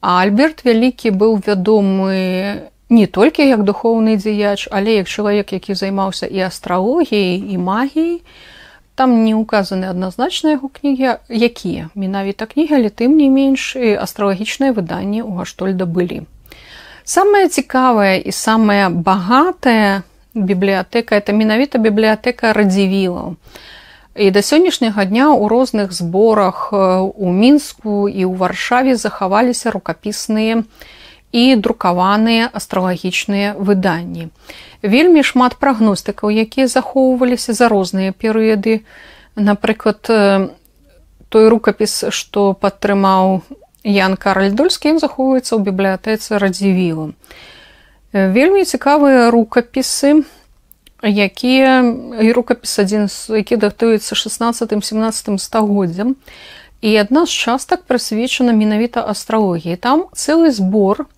Альберт 0.00 0.62
вялікі 0.64 1.10
быў 1.10 1.42
вядомы 1.42 2.70
не 2.88 3.06
толькі 3.06 3.46
як 3.46 3.62
духоўны 3.62 4.16
дзеяч 4.16 4.70
але 4.70 5.02
як 5.02 5.06
чалавек 5.06 5.52
які 5.52 5.74
займаўся 5.74 6.26
і 6.26 6.46
астралогіяй 6.46 7.42
і 7.54 7.58
магіяй 7.58 8.22
там 8.98 9.22
не 9.22 9.32
указаны 9.38 9.86
адназначна 9.86 10.58
яго 10.58 10.66
кнігі. 10.66 11.22
Якія? 11.30 11.94
Менавіта 11.94 12.50
кнігі 12.50 12.74
але 12.82 12.90
тым 12.90 13.14
не 13.14 13.30
менш 13.30 13.78
астралагічныя 13.78 14.74
выданні 14.74 15.22
ў 15.22 15.38
гаштольда 15.38 15.86
былі. 15.86 16.26
Самая 17.06 17.46
цікавая 17.48 18.18
і 18.18 18.34
самая 18.34 18.90
багатая 18.90 20.02
бібліятэка 20.34 21.14
это 21.14 21.30
менавіта 21.32 21.78
бібліятэка 21.78 22.52
радзівілаў. 22.52 23.38
І 24.18 24.34
да 24.34 24.42
сённяшняга 24.42 25.06
дня 25.06 25.30
ў 25.30 25.46
розных 25.46 25.94
зборах 25.94 26.74
у 26.74 27.28
мінску 27.30 28.10
і 28.10 28.26
ў 28.26 28.34
варшаве 28.34 28.98
захаваліся 28.98 29.70
рукапісныя 29.70 30.66
і 31.32 31.56
друкаваныя 31.56 32.48
астралагічныя 32.52 33.54
выданні 33.58 34.30
вельмі 34.82 35.22
шмат 35.22 35.56
прагностыкаў, 35.58 36.30
якія 36.30 36.66
захоўваліся 36.66 37.52
за 37.52 37.68
розныя 37.68 38.12
перыяды. 38.12 38.84
Напрыклад, 39.34 40.02
той 41.28 41.48
рукапіс, 41.48 42.10
што 42.10 42.54
падтрымаў 42.54 43.42
Ян 43.84 44.16
Каральдольскі, 44.16 44.98
захоўваецца 44.98 45.54
ў 45.54 45.60
бібліятэцы 45.62 46.38
радзівілу. 46.38 47.14
Вельмі 48.12 48.64
цікавыя 48.64 49.30
рукапісы, 49.30 50.24
якія 51.02 51.84
і 52.18 52.32
рукапіс 52.32 52.78
адзін 52.78 53.06
які 53.28 53.56
датуецца 53.56 54.14
16-17 54.14 55.38
стагоддзям. 55.38 56.16
І 56.78 56.94
адна 56.96 57.26
з 57.26 57.34
частак 57.34 57.82
прысвечана 57.90 58.54
менавіта 58.54 59.02
астралогіі. 59.02 59.74
Там 59.76 60.06
цэлы 60.14 60.54
збор 60.54 61.10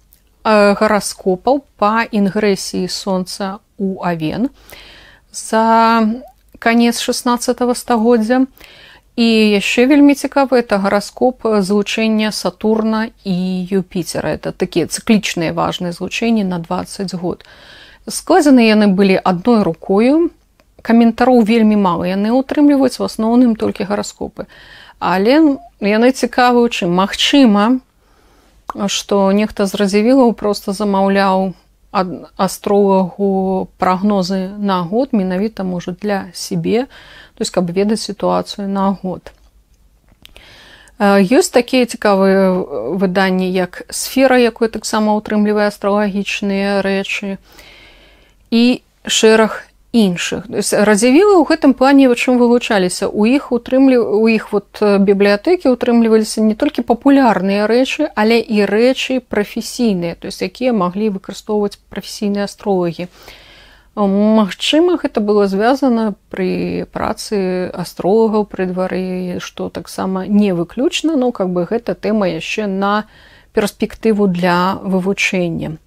гараскопаў 0.44 1.64
па 1.76 2.04
інгрэсіі 2.04 2.88
сонца 2.88 3.58
у 3.78 4.02
авен 4.04 4.48
за 5.32 6.08
канец 6.58 7.00
16 7.00 7.76
стагоддзя. 7.76 8.46
І 9.20 9.26
яшчэ 9.60 9.84
вельмі 9.84 10.14
цікавы 10.14 10.64
это 10.64 10.78
гараскоп 10.80 11.44
злучэння 11.44 12.32
сатурна 12.32 13.10
і 13.24 13.34
юпітера. 13.68 14.32
Это 14.32 14.52
такія 14.52 14.86
цыклічныя 14.86 15.52
важныя 15.52 15.92
злучэнні 15.92 16.44
на 16.44 16.58
20 16.58 17.14
год. 17.20 17.44
Складзены 18.08 18.64
яны 18.64 18.86
былі 18.86 19.20
адной 19.20 19.62
рукою. 19.62 20.30
Каментароў 20.80 21.44
вельмі 21.44 21.76
мала 21.76 22.08
яны 22.08 22.32
ўтрымліваюць 22.32 22.96
в 22.96 23.04
асноўным 23.04 23.56
толькі 23.60 23.84
гараскопы 23.84 24.46
але 25.00 25.56
яны 25.80 26.12
цікавы 26.12 26.68
чым? 26.68 26.94
Магчыма 26.94 27.80
што 28.86 29.32
нехта 29.32 29.66
з 29.66 29.74
разявілаў 29.74 30.32
просто 30.34 30.72
замаўляў 30.72 31.52
астролагу 32.36 33.68
прагнозы 33.78 34.54
на 34.58 34.82
год 34.82 35.10
менавіта 35.12 35.64
можа 35.64 35.92
для 35.92 36.30
сябе 36.34 36.86
то 37.34 37.42
есть 37.42 37.50
каб 37.50 37.70
ведаць 37.70 38.04
сітуацыю 38.04 38.68
на 38.68 38.92
год. 39.02 39.32
Ёсць 41.00 41.48
такія 41.48 41.88
цікавыя 41.88 42.52
выданні 43.00 43.48
як 43.48 43.88
сфера 43.88 44.36
якой 44.36 44.68
таксама 44.68 45.16
ўтрымлівае 45.16 45.72
астралагічныя 45.72 46.84
рэчы 46.84 47.40
і 48.52 48.84
шэраг 49.08 49.64
іншых. 49.92 50.46
Радзівілы 50.46 51.42
ў 51.42 51.44
гэтым 51.50 51.74
плане 51.74 52.06
чым 52.14 52.38
вылучаліся 52.38 53.10
у 53.10 53.26
іх 53.26 53.50
утрымлі 53.50 53.98
у 53.98 54.26
іх 54.30 54.54
вот 54.54 54.78
бібліятэкі 54.78 55.74
утрымліваліся 55.74 56.46
не 56.46 56.54
толькі 56.54 56.86
папулярныя 56.86 57.66
рэчы 57.66 58.06
але 58.14 58.38
і 58.38 58.70
рэчы 58.70 59.18
прафесійныя 59.20 60.14
то 60.14 60.30
есть 60.30 60.42
якія 60.42 60.72
маглі 60.72 61.10
выкарыстоўваць 61.18 61.82
прафесійныя 61.90 62.46
астролагі 62.46 63.10
Магчыма 63.98 64.96
гэта 65.02 65.18
было 65.18 65.50
звязана 65.50 66.14
пры 66.30 66.86
працы 66.94 67.66
астролагаў 67.74 68.46
пры 68.46 68.70
двары 68.70 69.42
што 69.42 69.68
таксама 69.68 70.26
не 70.30 70.54
выключна 70.54 71.18
но 71.18 71.32
как 71.34 71.50
бы 71.50 71.66
гэта 71.66 71.98
тэма 71.98 72.30
яшчэ 72.30 72.70
на 72.70 73.10
перспектыву 73.52 74.30
для 74.30 74.78
вывучэння 74.86 75.82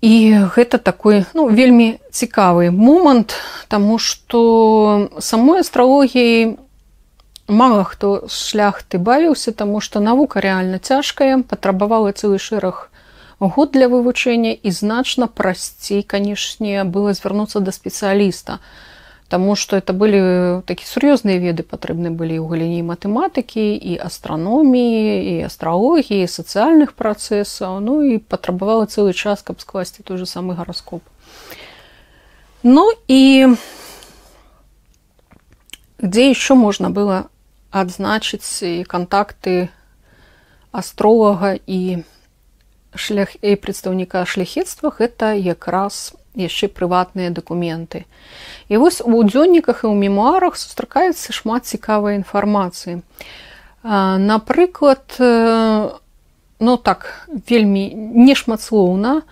І 0.00 0.46
гэта 0.54 0.78
такой 0.78 1.24
ну, 1.34 1.48
вельмі 1.48 1.98
цікавы 2.14 2.70
момант, 2.70 3.34
таму 3.66 3.98
што 3.98 5.10
самой 5.18 5.66
астралогіяй 5.66 6.54
мала 7.48 7.82
хто 7.82 8.28
шляхты 8.30 9.02
бавіўся, 9.02 9.50
таму 9.50 9.80
што 9.80 9.98
навука 9.98 10.38
рэальна 10.44 10.78
цяжкая, 10.78 11.42
патрабавала 11.42 12.12
цэлы 12.12 12.38
шэраг 12.38 12.90
год 13.40 13.72
для 13.72 13.88
вывучэння 13.88 14.52
і 14.54 14.70
значна 14.70 15.26
прасцей, 15.26 16.02
канешне, 16.02 16.84
было 16.84 17.14
звярнуцца 17.14 17.60
да 17.60 17.72
спецыяліста. 17.72 18.58
Таму 19.28 19.56
што 19.60 19.76
это 19.76 19.92
былі 19.92 20.64
такі 20.64 20.88
сур'ёзныя 20.88 21.36
веды 21.36 21.60
патрэбны 21.60 22.08
былі 22.08 22.40
ў 22.40 22.48
галіне 22.48 22.80
матэматыкі 22.88 23.76
і 23.76 24.00
астраноміі 24.00 25.20
і 25.20 25.34
астралогіі 25.44 26.24
сацыяльных 26.24 26.96
працэсаў 26.96 27.76
ну 27.84 28.00
і 28.00 28.16
патрабавала 28.24 28.88
цэлы 28.88 29.12
час 29.12 29.44
каб 29.44 29.60
скласці 29.60 30.00
той 30.00 30.16
же 30.16 30.24
самы 30.24 30.56
гараскоп 30.56 31.04
Ну 32.62 32.90
і 33.06 33.54
дзе 36.00 36.30
еще 36.30 36.56
можна 36.56 36.88
было 36.88 37.28
адзначыць 37.68 38.64
і 38.64 38.82
кантакты 38.88 39.68
астролага 40.72 41.52
і 41.68 42.00
шлях 42.96 43.36
і 43.44 43.60
прадстаўніка 43.60 44.24
шляхецтва 44.24 44.88
гэта 44.88 45.36
якраз 45.36 46.16
яшчэ 46.38 46.70
прыватныя 46.70 47.34
дакументы. 47.34 48.06
І 48.70 48.78
вось 48.78 49.02
у 49.02 49.18
дзённіках 49.26 49.82
і 49.82 49.90
ў 49.90 49.94
мемуарах 49.98 50.54
сустракаецца 50.54 51.34
шмат 51.34 51.66
цікавай 51.66 52.22
інфармацыі. 52.22 53.02
Напрыклад, 53.82 55.02
ну 55.18 56.72
так 56.76 57.28
вельмі 57.28 57.90
нешматслоўна, 58.14 59.22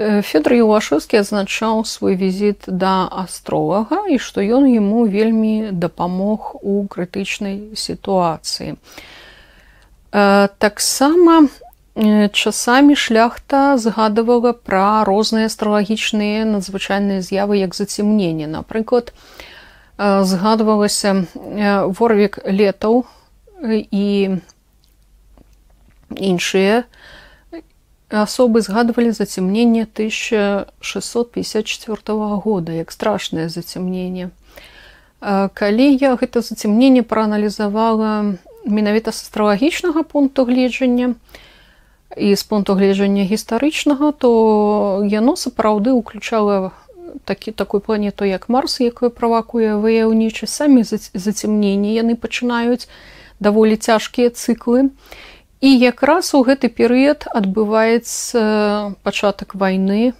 Федор 0.00 0.54
Юлашэўскі 0.56 1.20
адзначаў 1.20 1.84
свой 1.84 2.16
візіт 2.16 2.64
да 2.66 3.04
астролага 3.10 4.08
і 4.08 4.16
што 4.16 4.40
ён 4.40 4.64
яму 4.64 5.04
вельмі 5.04 5.76
дапамог 5.76 6.56
у 6.62 6.86
крытычнай 6.88 7.76
сітуацыі. 7.76 8.80
Таксама 10.10 11.52
часамі 11.96 12.94
шляхта 12.94 13.76
згадывала 13.76 14.52
пра 14.52 15.04
розныя 15.04 15.46
астралагічныя 15.50 16.44
надзвычайныя 16.46 17.20
з'явы 17.20 17.58
як 17.58 17.74
зацемненне. 17.74 18.46
Напрыклад 18.46 19.12
згадвалася 19.98 21.26
ворвік 21.98 22.38
летаў 22.46 23.06
і 23.66 24.38
іншыя 26.14 26.84
асобы 28.10 28.60
згадвалі 28.60 29.10
зацемненне 29.10 29.82
1654 29.82 32.14
года 32.38 32.72
як 32.72 32.92
страшнае 32.92 33.48
зацемненне. 33.48 34.30
Калі 35.20 35.96
я 36.00 36.16
гэта 36.16 36.40
зацемненне 36.40 37.02
прааналізавала 37.02 38.34
менавіта 38.64 39.12
з 39.12 39.22
астралагічнага 39.22 40.02
пункту 40.02 40.44
гледжання 40.44 41.14
і 42.16 42.34
з 42.36 42.42
пункту 42.42 42.74
гледжання 42.74 43.22
гістарычнага 43.22 44.12
то 44.12 45.02
яно 45.06 45.36
сапраўды 45.36 45.94
ўключала 45.94 46.72
такі 47.24 47.52
такую 47.52 47.80
планету 47.80 48.24
як 48.24 48.48
марс 48.48 48.80
якую 48.80 49.10
правакуе 49.10 49.78
выяўнічы 49.78 50.46
самі 50.46 50.82
зацемненні 50.86 51.94
яны 51.94 52.14
пачынаюць 52.14 52.90
даволі 53.40 53.76
цяжкія 53.76 54.30
цыклы. 54.30 54.90
І 55.60 55.68
якраз 55.76 56.32
у 56.34 56.40
гэты 56.44 56.68
перыяд 56.72 57.28
адбываецца 57.28 58.96
пачатак 59.02 59.54
вайны 59.54 60.12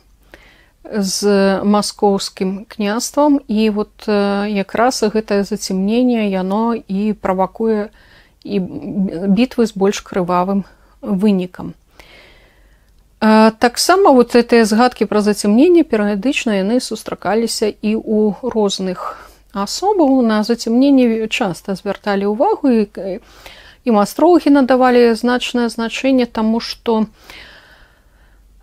з 0.84 1.60
маскоўскім 1.64 2.64
княствам. 2.68 3.40
І 3.48 3.70
вот 3.70 4.08
якраз 4.08 5.02
гэтае 5.02 5.44
зацемненне 5.44 6.28
яно 6.28 6.74
і 6.76 7.12
правакуе 7.12 7.88
і 8.44 8.56
бітвы 8.60 9.66
з 9.66 9.72
больш 9.76 10.00
крывавым 10.00 10.64
вынікам 11.00 11.72
таксама 13.20 14.10
вот 14.16 14.32
гэтыя 14.32 14.64
згадкі 14.64 15.04
пра 15.04 15.20
зацемненне 15.20 15.84
перыядычна 15.84 16.64
яны 16.64 16.80
сустракаліся 16.80 17.68
і 17.68 17.92
ў 18.00 18.32
розных 18.40 19.20
асобаў. 19.52 20.24
На 20.24 20.40
зацемненне 20.42 21.28
часта 21.28 21.76
звярталі 21.76 22.32
ўвагу 22.32 22.68
і 22.72 23.20
і 23.84 23.90
астрогі 23.96 24.50
надавалі 24.52 25.14
значнае 25.16 25.68
значэнне 25.68 26.26
таму 26.26 26.60
што 26.60 27.06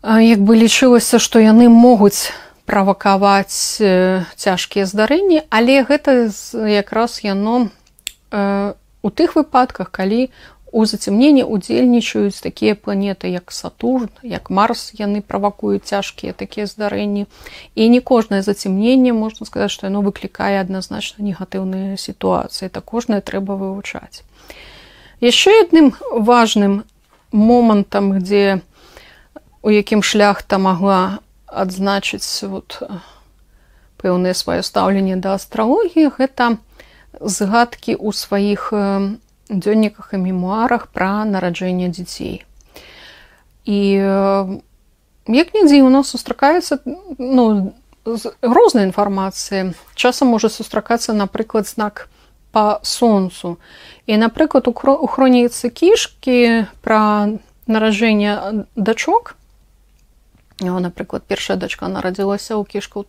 як 0.05 0.39
бы 0.39 0.57
лічылася 0.57 1.17
што 1.17 1.41
яны 1.41 1.69
могуць 1.73 2.29
правакаваць 2.69 3.81
цяжкія 4.37 4.85
здарэнні 4.85 5.41
але 5.49 5.81
гэта 5.89 6.29
якраз 6.53 7.25
яно 7.25 7.69
у 8.29 9.09
тых 9.09 9.35
выпадках 9.41 9.89
калі 9.89 10.29
у 10.77 10.85
зацемненні 10.85 11.41
удзельнічаюць 11.41 12.37
такія 12.37 12.77
планеты 12.77 13.33
як 13.33 13.49
сатурн 13.49 14.13
як 14.21 14.53
марс 14.53 14.93
яны 14.93 15.25
правакуюць 15.25 15.89
цяжкія 15.89 16.37
такія 16.37 16.69
здарэнні. 16.69 17.25
І 17.73 17.89
не 17.89 18.01
кожнае 18.01 18.45
зацемненне 18.45 19.09
можна 19.09 19.49
сказаць 19.49 19.73
што 19.73 19.89
яно 19.89 20.05
выклікае 20.05 20.61
адназначна 20.61 21.25
негатыўныя 21.25 21.97
сітуацыі. 21.97 22.69
Это 22.69 22.85
кожнае 22.85 23.25
трэба 23.25 23.57
вывучаць. 23.57 24.21
Яшчэ 25.17 25.65
адным 25.65 25.97
важным 26.13 26.85
момантам 27.33 28.21
дзе 28.21 28.61
у 29.65 29.73
якім 29.73 30.05
шляхта 30.05 30.61
магла 30.61 31.25
адзначыць 31.49 32.45
вот 32.45 32.85
пэўнае 33.97 34.37
сваё 34.37 34.61
стаўленне 34.61 35.17
да 35.17 35.33
астралогіі 35.41 36.13
гэта 36.21 36.61
згадкі 37.17 37.97
ў 37.97 38.13
сваіх 38.13 38.69
дзённіках 39.49 40.13
і 40.13 40.17
мемуарах 40.17 40.87
пра 40.91 41.25
нараджэнне 41.25 41.89
дзяцей. 41.89 42.43
І 43.67 43.79
як 45.27 45.47
нідзе 45.53 45.83
у 45.83 45.89
нас 45.89 46.09
сустракаецца 46.09 46.79
ну, 47.19 47.73
рознай 48.41 48.85
інфармацыі. 48.87 49.73
Часам 49.95 50.27
можа 50.31 50.49
сустракацца, 50.49 51.13
напрыклад, 51.13 51.67
знак 51.67 52.09
па 52.51 52.79
сонцу. 52.83 53.57
І, 54.07 54.17
напрыклад, 54.17 54.67
у 54.67 55.07
хроніцы 55.07 55.69
кішкі 55.69 56.65
пра 56.81 57.29
наражэнне 57.67 58.63
дачок. 58.75 59.35
Напрыклад, 60.59 61.23
першая 61.27 61.57
дачка 61.57 61.87
нарадзілася 61.87 62.55
ў 62.55 62.63
кішка 62.65 63.03
ў 63.03 63.05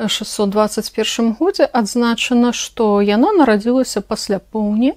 1621 0.00 1.36
годзе 1.38 1.68
адзначана, 1.68 2.52
што 2.56 3.04
яна 3.04 3.32
нарадзілася 3.36 4.00
пасля 4.00 4.40
поўні 4.40 4.96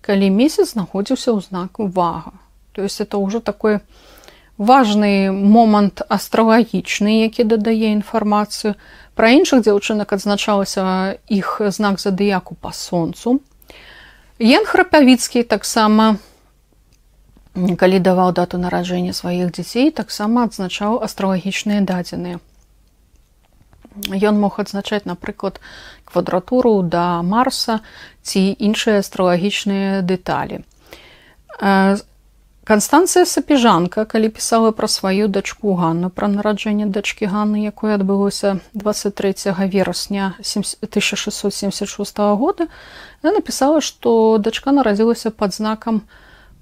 калі 0.00 0.30
месяц 0.30 0.72
знаходзіўся 0.72 1.30
ў 1.32 1.38
знак 1.44 1.80
увага 1.80 2.36
то 2.72 2.82
есть 2.82 3.00
это 3.00 3.18
ўжо 3.18 3.40
такое 3.40 3.80
важны 4.56 5.32
момант 5.32 6.02
астралагічны, 6.08 7.24
які 7.24 7.44
дадае 7.44 7.92
інфармацыю. 7.96 8.76
Пра 9.16 9.32
іншых 9.36 9.64
дзяўчынак 9.64 10.12
адзначалася 10.12 11.16
іх 11.28 11.60
знак 11.68 12.00
задыяку 12.00 12.56
па 12.60 12.72
сонцу. 12.72 13.40
Ян 14.38 14.64
храпавіцкі 14.64 15.42
таксама 15.44 16.16
калі 17.52 17.98
даваў 17.98 18.32
дату 18.32 18.60
нараджэння 18.60 19.12
сваіх 19.12 19.50
дзяцей, 19.52 19.90
таксама 19.90 20.44
адзначаў 20.48 21.02
астралагічныя 21.02 21.80
дадзеныя. 21.82 22.38
Ён 24.08 24.40
мог 24.40 24.60
адзначаць, 24.62 25.04
напрыклад, 25.04 25.60
квадратуру 26.04 26.82
да 26.82 27.22
марса 27.22 27.80
ці 28.22 28.40
іншыя 28.56 29.04
астралагічныя 29.04 30.00
дэталі. 30.02 30.64
Канстанцыя 32.70 33.26
сапіжанка, 33.26 34.04
калі 34.04 34.28
пісала 34.30 34.70
пра 34.70 34.86
сваю 34.86 35.26
дачку 35.26 35.74
Ганну 35.74 36.10
пра 36.10 36.28
нараджэнне 36.30 36.86
дачкі 36.86 37.26
Ганны, 37.26 37.66
якое 37.66 37.96
адбылося 37.98 38.60
23 38.74 39.34
верасня 39.66 40.36
1676 40.38 42.18
года, 42.38 42.68
я 43.24 43.32
напісала, 43.32 43.80
што 43.80 44.38
дачка 44.38 44.70
нарадзілася 44.70 45.30
пад 45.30 45.54
знакам 45.54 46.02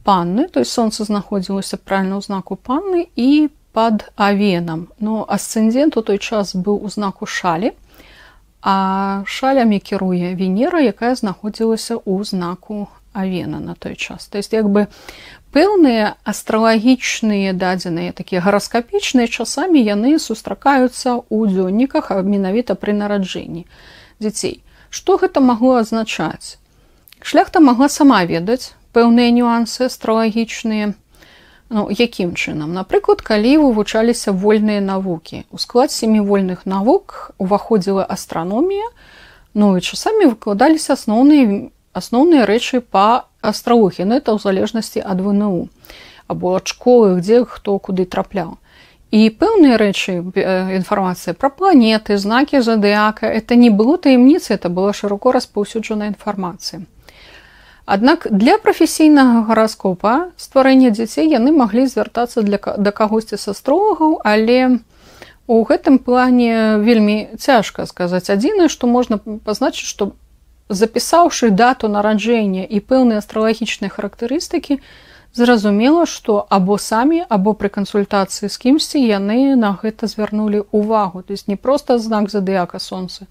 панны, 0.05 0.49
то 0.49 0.61
есть 0.61 0.73
сонца 0.73 1.05
знаходзілася 1.05 1.77
правільна 1.77 2.17
ў 2.17 2.25
знаку 2.25 2.57
панны 2.57 3.13
і 3.13 3.53
пад 3.79 4.11
авенам. 4.17 4.89
Ну 4.99 5.23
асцэндент 5.23 5.95
у 5.95 6.03
той 6.03 6.19
час 6.19 6.57
быў 6.59 6.83
у 6.83 6.91
знаку 6.91 7.31
шалі, 7.31 7.71
а 8.59 9.23
шалямі 9.23 9.79
кіруе 9.79 10.35
Венера, 10.35 10.83
якая 10.83 11.15
знаходзілася 11.15 12.03
ў 12.03 12.27
знаку 12.27 12.91
авена 13.15 13.63
на 13.63 13.79
той 13.79 13.95
час. 13.95 14.27
То 14.27 14.43
есть 14.43 14.53
як 14.53 14.67
бы 14.67 14.91
пэўныя 15.55 16.19
астралагічныя 16.29 17.55
дадзеныя 17.55 18.13
такія 18.13 18.43
гараскапічныя 18.45 19.31
часамі 19.31 19.81
яны 19.81 20.19
сустракаюцца 20.19 21.25
ў 21.31 21.39
дзённіках 21.55 22.11
менавіта 22.27 22.75
пры 22.75 22.93
нараджэнні 22.99 23.65
дзяцей 24.21 24.61
што 24.91 25.17
гэта 25.23 25.41
магло 25.41 25.81
азначаць 25.81 26.61
шляхта 27.23 27.65
магла 27.65 27.89
сама 27.89 28.21
ведаць 28.29 28.77
пэўныя 28.93 29.33
нюансы 29.33 29.89
астралагічныя 29.89 30.93
ну, 31.71 31.89
якім 31.91 32.35
чынам? 32.35 32.73
Напрыклад 32.73 33.21
калі 33.23 33.59
вывучаліся 33.65 34.33
вольныя 34.33 34.81
навукі. 34.81 35.45
У 35.51 35.59
склад 35.59 35.93
семі 35.93 36.21
вольных 36.21 36.65
навук 36.65 37.33
уваходзіла 37.39 38.05
астраномія 38.09 38.89
ну 39.55 39.77
і 39.77 39.81
часамі 39.81 40.33
выкладаліся 40.33 40.95
асноўныя 40.95 41.69
асноўныя 41.93 42.47
рэчы 42.47 42.81
па 42.81 43.27
астралухі 43.41 44.05
ну 44.05 44.21
это 44.21 44.37
ў 44.37 44.39
залежнасці 44.39 45.03
ад 45.05 45.21
вНУ 45.21 45.69
або 46.29 46.57
ад 46.57 46.69
школы 46.69 47.21
дзе 47.21 47.45
хто 47.45 47.79
куды 47.79 48.05
трапляў. 48.05 48.57
І 49.11 49.33
пэўныя 49.33 49.81
рэчы 49.81 50.21
інфармацыя 50.77 51.33
пра 51.33 51.49
планеты 51.49 52.21
знакі 52.21 52.61
задыака 52.61 53.27
это 53.27 53.57
не 53.57 53.71
было 53.73 53.97
таямніцы 53.97 54.53
это 54.53 54.69
была 54.69 54.93
шыроко 54.93 55.33
распаўсюджаная 55.33 56.13
інфармацыя 56.13 56.85
Аднак 57.89 58.27
для 58.31 58.59
прафесійнага 58.61 59.49
гараскопа 59.49 60.29
стварэння 60.37 60.93
дзяцей 60.93 61.25
яны 61.33 61.57
маглі 61.57 61.89
звяртацца 61.89 62.45
для 62.45 62.61
да 62.61 62.93
кагосьці 62.93 63.41
са 63.41 63.57
строгаў 63.57 64.21
але 64.29 64.85
у 65.49 65.65
гэтым 65.65 65.97
плане 65.97 66.77
вельмі 66.85 67.33
цяжка 67.41 67.89
сказаць. 67.89 68.29
Адзінае 68.29 68.69
што 68.69 68.93
можна 68.93 69.17
пазначыць 69.25 69.89
што 69.89 70.13
запісаўшы 70.69 71.49
дату 71.49 71.89
нараджэння 71.89 72.69
і 72.69 72.85
пэўныя 72.85 73.25
астралагічныя 73.25 73.89
характарыстыкі, 73.89 74.85
зразумела, 75.35 76.07
што 76.07 76.47
або 76.49 76.79
самі 76.79 77.23
або 77.29 77.53
пры 77.53 77.69
кансультацыі 77.69 78.49
з 78.49 78.57
кімсьці 78.57 78.99
яны 78.99 79.57
на 79.57 79.77
гэта 79.83 80.07
звярнулі 80.07 80.65
ўвагу, 80.73 81.23
то 81.23 81.33
есть 81.33 81.49
не 81.49 81.57
проста 81.57 81.99
знак 81.99 82.31
задыяка 82.31 82.79
сонца, 82.79 83.27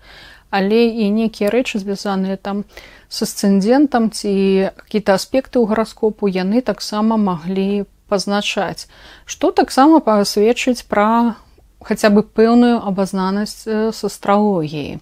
але 0.50 0.88
і 0.88 1.10
нейкія 1.12 1.50
рэчы 1.50 1.80
звязаныя 1.80 2.38
там 2.38 2.64
са 3.10 3.26
сцэндэнтам 3.26 4.12
ці 4.12 4.72
какие-то 4.76 5.14
аспекты 5.14 5.60
ў 5.60 5.68
гараскопу 5.68 6.28
яны 6.28 6.62
таксама 6.62 7.18
маглі 7.18 7.86
пазначаць, 8.08 8.88
што 9.26 9.52
таксама 9.52 10.00
пасведчыць 10.00 10.88
пра 10.88 11.36
хаця 11.84 12.10
бы 12.10 12.24
пэўную 12.24 12.80
абазнанасць 12.84 13.68
з 13.68 14.00
астралогіі. 14.04 15.00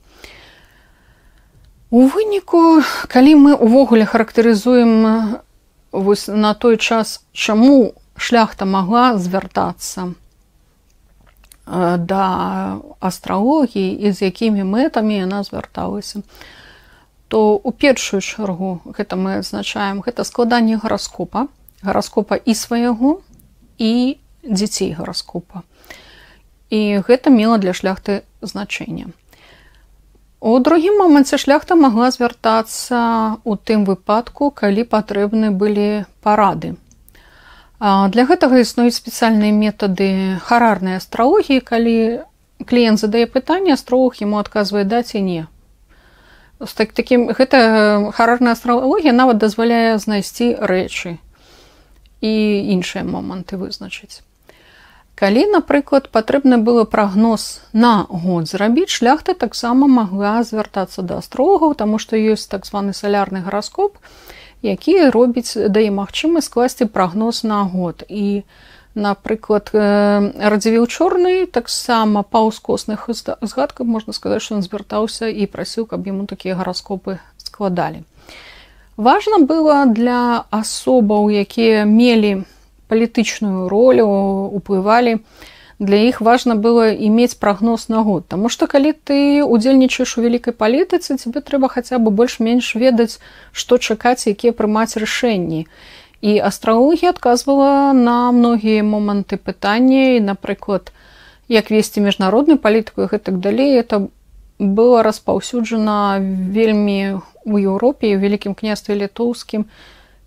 У 1.95 2.01
выніку, 2.11 2.81
калі 3.07 3.35
мы 3.39 3.51
ўвогуле 3.55 4.05
характарызуем 4.09 5.39
вось, 6.01 6.27
на 6.27 6.53
той 6.53 6.77
час, 6.77 7.23
чаму 7.31 7.93
шляхта 8.17 8.65
магла 8.65 9.17
звяртацца 9.17 10.13
да 11.97 12.77
астралогіі 12.99 13.97
і 13.97 14.11
з 14.11 14.29
якімі 14.29 14.63
мэтамі 14.63 15.17
яна 15.17 15.41
звярталася, 15.43 16.21
то 17.27 17.57
у 17.57 17.71
першую 17.71 18.21
чаргу 18.21 18.85
гэта 18.85 19.17
мы 19.17 19.41
адзначаем 19.41 20.05
гэта 20.05 20.23
складанне 20.23 20.77
гараскопа, 20.77 21.47
гараскопа 21.81 22.37
і 22.37 22.53
свайго 22.53 23.21
і 23.81 24.17
дзяцей 24.45 24.93
гараскопа. 24.93 25.65
І 26.69 27.01
гэта 27.01 27.33
мела 27.33 27.57
для 27.57 27.73
шляхты 27.73 28.21
значэння. 28.41 29.09
У 30.45 30.59
другім 30.59 30.97
моманце 31.01 31.37
шляхта 31.41 31.73
магла 31.73 32.11
звяртацца 32.13 32.97
ў 33.41 33.53
тым 33.65 33.81
выпадку, 33.85 34.51
калі 34.53 34.83
патрэбны 34.85 35.49
былі 35.49 36.05
парады. 36.21 36.75
Для 37.81 38.25
гэтага 38.29 38.61
існуюць 38.61 38.93
спецыяльныя 38.93 39.49
метады 39.49 40.37
харарнай 40.45 41.01
астралогіі, 41.01 41.65
калі 41.65 41.95
кліент 42.61 43.01
задае 43.01 43.25
пытанне, 43.25 43.73
астролог 43.73 44.21
яму 44.21 44.37
адказвае 44.37 44.85
даць 44.85 45.17
і 45.17 45.25
не. 45.25 45.41
Так, 46.61 46.93
такім, 46.93 47.25
гэта 47.33 48.13
харарная 48.13 48.53
астралогія 48.53 49.17
нават 49.17 49.41
дазваляе 49.41 49.97
знайсці 49.97 50.53
рэчы 50.61 51.17
і 52.21 52.33
іншыя 52.77 53.01
моманты 53.01 53.57
вызначыць. 53.57 54.21
Калі, 55.15 55.45
напрыклад, 55.47 56.09
патрэбна 56.11 56.57
было 56.59 56.83
прагноз 56.83 57.61
на 57.71 58.03
год 58.09 58.49
зрабіць, 58.51 58.91
шляхта 58.91 59.33
таксама 59.33 59.87
магла 59.87 60.43
звяртацца 60.43 61.07
да 61.07 61.23
астрогаў, 61.23 61.71
таму 61.73 61.99
што 62.03 62.19
ёсць 62.19 62.51
так 62.51 62.67
званы 62.67 62.91
салярны 62.91 63.39
гараскоп, 63.39 63.95
які 64.59 65.07
робіць 65.15 65.55
дае 65.55 65.87
магчымы 65.87 66.43
скласці 66.43 66.91
прагноз 66.91 67.43
на 67.47 67.63
год. 67.63 68.03
І, 68.09 68.43
напрыклад, 68.95 69.71
радзівіў 69.71 70.83
чорны 70.91 71.47
таксама 71.47 72.23
па 72.27 72.43
ўскосных 72.43 73.07
згадках 73.39 73.87
можна 73.87 74.11
сказаць, 74.11 74.43
што 74.43 74.59
ён 74.59 74.67
звяртаўся 74.67 75.31
і 75.31 75.47
прасіў, 75.47 75.87
каб 75.87 76.03
яму 76.11 76.27
такія 76.27 76.59
гараскопы 76.59 77.23
складалі. 77.39 78.03
Важна 78.99 79.39
было 79.39 79.87
для 79.87 80.43
асобаў, 80.51 81.31
якія 81.31 81.87
мелі, 81.87 82.43
палітычную 82.87 83.69
ролю 83.69 84.07
уплывалі. 84.53 85.19
Для 85.79 85.97
іх 86.07 86.21
важна 86.21 86.55
было 86.55 86.95
иметь 86.95 87.39
прагноз 87.39 87.89
на 87.89 88.03
год. 88.03 88.27
Таму 88.27 88.47
что 88.49 88.67
калі 88.67 88.93
ты 88.93 89.43
удзельнічаеш 89.43 90.17
у 90.17 90.21
вялікай 90.23 90.53
палітыцы 90.53 91.19
тебе 91.19 91.41
трэба 91.43 91.67
хаця 91.67 91.99
бы 91.99 92.11
больш-менш 92.11 92.75
ведаць 92.75 93.19
што 93.51 93.77
чакаць 93.77 94.27
якія 94.27 94.55
прымаць 94.55 94.95
рашэнні. 94.95 95.67
І 96.21 96.39
астралогія 96.39 97.11
адказвала 97.11 97.91
на 97.91 98.31
многія 98.31 98.83
моманты 98.87 99.35
пытання. 99.35 100.23
Напрыклад 100.23 100.95
як 101.47 101.69
весці 101.69 101.99
міжнародную 102.01 102.57
палітыку 102.57 103.11
гэтак 103.11 103.43
далей 103.43 103.75
это 103.75 104.07
было 104.59 105.03
распаўсюджана 105.03 106.23
вельмі 106.23 107.19
у 107.43 107.59
Еўропе 107.59 108.15
у 108.15 108.19
вялікім 108.19 108.55
княстве 108.55 108.95
літоўскім. 108.95 109.65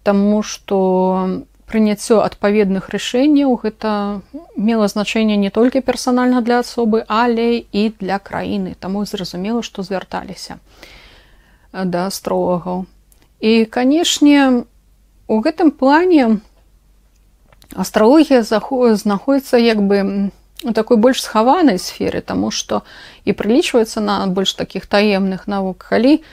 Таму 0.02 0.42
что 0.42 1.40
прыняццё 1.68 2.24
адпаведных 2.24 2.88
рашэнняў 2.88 3.52
гэта 3.62 4.20
мела 4.56 4.88
значэнне 4.88 5.36
не 5.36 5.50
толькі 5.50 5.84
персанальна 5.84 6.40
для 6.40 6.64
асобы, 6.64 7.04
але 7.08 7.60
і 7.60 7.92
для 8.00 8.18
краіны, 8.18 8.74
таму 8.80 9.04
зразумела, 9.04 9.62
што 9.62 9.84
звярталіся 9.84 10.58
э, 11.72 11.84
да 11.84 12.08
астролагаў. 12.08 12.86
І 13.40 13.64
канешне, 13.64 14.64
у 15.28 15.40
гэтым 15.44 15.70
плане 15.70 16.40
астралогія 17.76 18.42
знаходіцца 18.42 19.60
як 19.60 19.84
бы 19.84 20.32
у 20.64 20.72
такой 20.72 20.96
больш 20.96 21.22
схаванай 21.22 21.78
сферы, 21.78 22.20
таму 22.20 22.50
што 22.50 22.82
і 23.24 23.32
прылічваецца 23.32 24.00
на 24.00 24.26
больш 24.26 24.54
такіх 24.58 24.86
таемных 24.86 25.46
навук, 25.46 25.86
калі, 25.92 26.24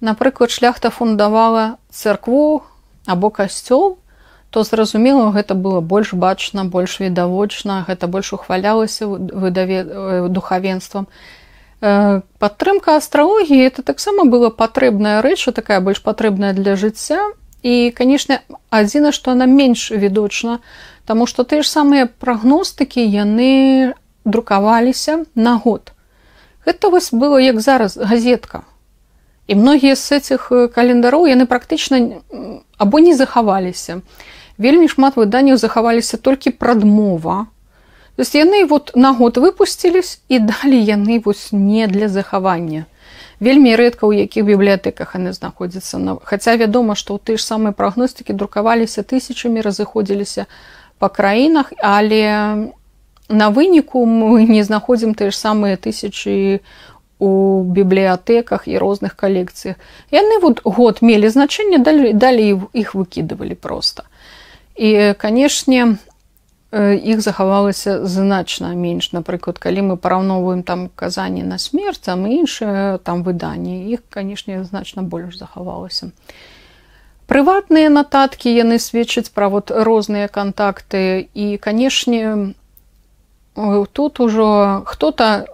напрыклад, 0.00 0.50
шляхта 0.50 0.90
фундавала 0.90 1.76
царкву 1.90 2.62
або 3.04 3.28
касцёл, 3.30 3.98
то 4.50 4.62
зразумела 4.62 5.30
гэта 5.30 5.54
было 5.54 5.80
больш 5.80 6.14
бачна 6.14 6.64
больш 6.64 7.00
відавочна 7.00 7.84
гэта 7.88 8.06
больш 8.06 8.32
ухвалялася 8.32 9.06
выдаве 9.06 9.84
э, 9.84 10.28
духавенствам 10.28 11.06
э, 11.80 12.20
падтрымка 12.38 12.96
астралогіі 12.96 13.66
это 13.66 13.82
таксама 13.82 14.24
была 14.24 14.50
патрэбная 14.50 15.22
рэча 15.22 15.52
такая 15.52 15.80
больш 15.80 16.02
патрэбная 16.02 16.52
для 16.52 16.76
жыцця 16.76 17.32
і 17.62 17.90
канешне 17.90 18.42
адзіна 18.70 19.12
што 19.12 19.32
она 19.32 19.46
менш 19.46 19.90
відочна 19.90 20.60
Таму 21.06 21.26
што 21.30 21.46
тыя 21.46 21.62
ж 21.62 21.70
самыя 21.70 22.10
прагностыкі 22.10 22.98
яны 22.98 23.94
друкаваліся 24.26 25.22
на 25.38 25.54
год. 25.54 25.94
Гэта 26.66 26.90
вось 26.90 27.14
было 27.14 27.38
як 27.38 27.62
зараз 27.62 27.94
газетка. 27.94 28.66
І 29.46 29.54
многія 29.54 29.94
з 29.94 30.02
гэтых 30.10 30.50
календароў 30.74 31.30
яны 31.30 31.46
практычна 31.46 32.18
або 32.76 32.98
не 32.98 33.14
захаваліся. 33.14 34.02
Вельмі 34.58 34.88
шмат 34.88 35.16
выданняў 35.16 35.56
захаваліся 35.56 36.16
толькі 36.16 36.50
прадмова. 36.50 37.46
То 38.16 38.22
есть 38.22 38.34
яны 38.34 38.64
вот 38.64 38.92
на 38.94 39.12
год 39.12 39.36
выпусцілись 39.36 40.20
і 40.28 40.38
далі 40.38 40.80
яны 40.80 41.20
вось 41.24 41.52
не 41.52 41.86
для 41.86 42.08
захавання. 42.08 42.86
Вельмі 43.40 43.76
рэдка 43.76 44.08
ў 44.08 44.24
якіх 44.24 44.48
бібліятэках 44.48 45.12
яны 45.20 45.36
знаходзяцца 45.36 46.00
на 46.00 46.16
хаця 46.24 46.56
вядома, 46.56 46.96
што 46.96 47.14
ў 47.14 47.20
тыя 47.20 47.36
ж 47.36 47.44
самыя 47.44 47.76
прагностыкі 47.76 48.32
друкаваліся 48.32 49.04
тысячамі 49.04 49.60
разыходзіліся 49.60 50.48
па 50.98 51.08
краінах, 51.12 51.76
але 51.76 52.72
на 53.28 53.46
выніку 53.52 54.06
мы 54.08 54.48
не 54.48 54.64
знаходзім 54.64 55.12
тыя 55.12 55.28
ж 55.28 55.36
самыя 55.36 55.76
тысячы 55.76 56.64
у 57.20 57.60
бібліятэках 57.60 58.68
і 58.68 58.80
розных 58.80 59.16
калекцыях. 59.16 59.76
Яны 60.08 60.40
вот 60.40 60.64
год 60.64 61.04
мелі 61.04 61.28
значэнне, 61.28 61.84
далей 62.16 62.56
іх 62.72 62.96
выкідывалі 62.96 63.52
проста. 63.52 64.08
І 64.76 65.14
канешне, 65.18 65.96
іх 66.76 67.20
захавалася 67.20 68.04
значна 68.06 68.74
менш. 68.74 69.12
Напрыклад, 69.12 69.58
калі 69.58 69.82
мы 69.82 69.96
параўноўваем 69.96 70.62
там 70.62 70.90
казанні 70.94 71.42
на 71.42 71.58
смерць, 71.58 72.04
там 72.04 72.26
іншыя 72.26 72.98
там 72.98 73.22
выданні, 73.22 73.88
іх, 73.88 74.04
канешне, 74.10 74.64
значна 74.64 75.02
больш 75.02 75.38
захавалася. 75.38 76.12
Прыватныя 77.26 77.88
нататкі 77.90 78.52
яны 78.52 78.78
сведчаць 78.78 79.32
пра 79.34 79.48
вот 79.48 79.72
розныя 79.72 80.28
кантакты 80.28 81.26
і, 81.34 81.56
канешне, 81.58 82.54
тут 83.92 84.20
ужо 84.20 84.82
хто-то 84.86 85.46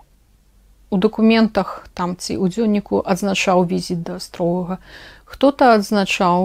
у 0.93 0.99
дакументах 0.99 1.87
там 1.95 2.17
ці 2.21 2.37
ў 2.37 2.53
дзённіку 2.53 3.01
адзначаў 3.01 3.65
візіт 3.65 4.05
да 4.05 4.21
астрога 4.21 4.77
хто-то 5.25 5.73
адзначаў 5.73 6.45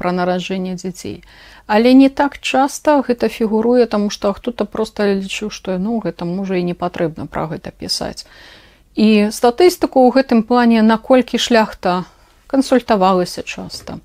пра 0.00 0.12
нараджэнне 0.16 0.80
дзяцей 0.80 1.20
але 1.66 1.94
не 1.94 2.08
так 2.08 2.38
часта 2.38 3.02
гэта 3.02 3.28
фігуруе 3.28 3.86
таму 3.86 4.10
што 4.10 4.32
хто-то 4.32 4.64
просто 4.64 5.14
лічыў 5.14 5.50
што 5.50 5.78
ну 5.78 6.00
гэта 6.00 6.24
можа 6.24 6.56
і 6.56 6.62
не 6.62 6.74
патрэбна 6.74 7.26
пра 7.26 7.46
гэта 7.46 7.70
пісаць. 7.70 8.26
І 8.94 9.32
статыстыку 9.32 10.04
ў 10.04 10.20
гэтым 10.20 10.42
плане 10.42 10.82
наколькі 10.82 11.38
шляхта 11.38 12.04
кансультавалася 12.46 13.42
часта. 13.42 13.98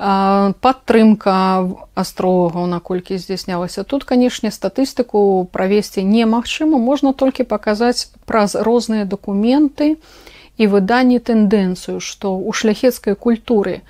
Падтрымка 0.00 1.68
астрогаў 1.94 2.64
наколькі 2.66 3.20
здзяйснялася. 3.20 3.84
Тут 3.84 4.08
канешне 4.08 4.50
статыстыку 4.50 5.44
правесці 5.52 6.02
немагчыма 6.02 6.80
можна 6.80 7.12
толькі 7.12 7.44
паказаць 7.44 8.08
праз 8.24 8.56
розныя 8.56 9.04
дакументы 9.04 10.00
і 10.56 10.64
выданні 10.66 11.20
тэндэнцыю 11.20 12.00
што 12.00 12.32
ў 12.32 12.50
шляхецкай 12.56 13.14
культуры 13.14 13.84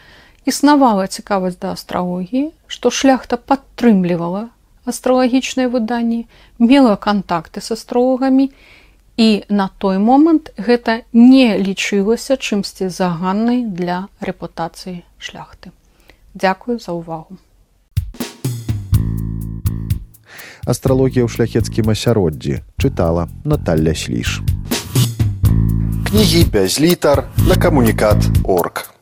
існавала 0.46 1.06
цікавасць 1.06 1.60
да 1.60 1.72
астралогіі 1.76 2.50
што 2.66 2.90
шляхта 2.90 3.36
падтрымлівала 3.36 4.48
астралагічныя 4.88 5.68
выданні 5.68 6.26
мела 6.58 6.96
кантакты 6.96 7.60
з 7.60 7.76
астрологамі 7.76 8.50
і 9.20 9.28
на 9.48 9.68
той 9.78 9.98
момант 9.98 10.48
гэта 10.56 11.02
не 11.12 11.58
лічылася 11.58 12.40
чымсьці 12.40 12.88
заганнай 12.88 13.66
для 13.66 14.08
рэпутацыі 14.20 15.02
шляхты 15.18 15.76
Дзякую 16.34 16.78
за 16.78 16.94
ўвагу. 16.94 17.42
Астралогія 20.62 21.26
ў 21.26 21.30
шляхецкім 21.32 21.90
асяроддзі 21.90 22.62
чытала 22.78 23.26
Наталля 23.42 23.96
Сліш. 23.98 24.38
Кнігі 26.06 26.44
без 26.54 26.78
літар 26.78 27.26
на 27.50 27.58
камунікат 27.58 28.22
орг. 28.46 28.99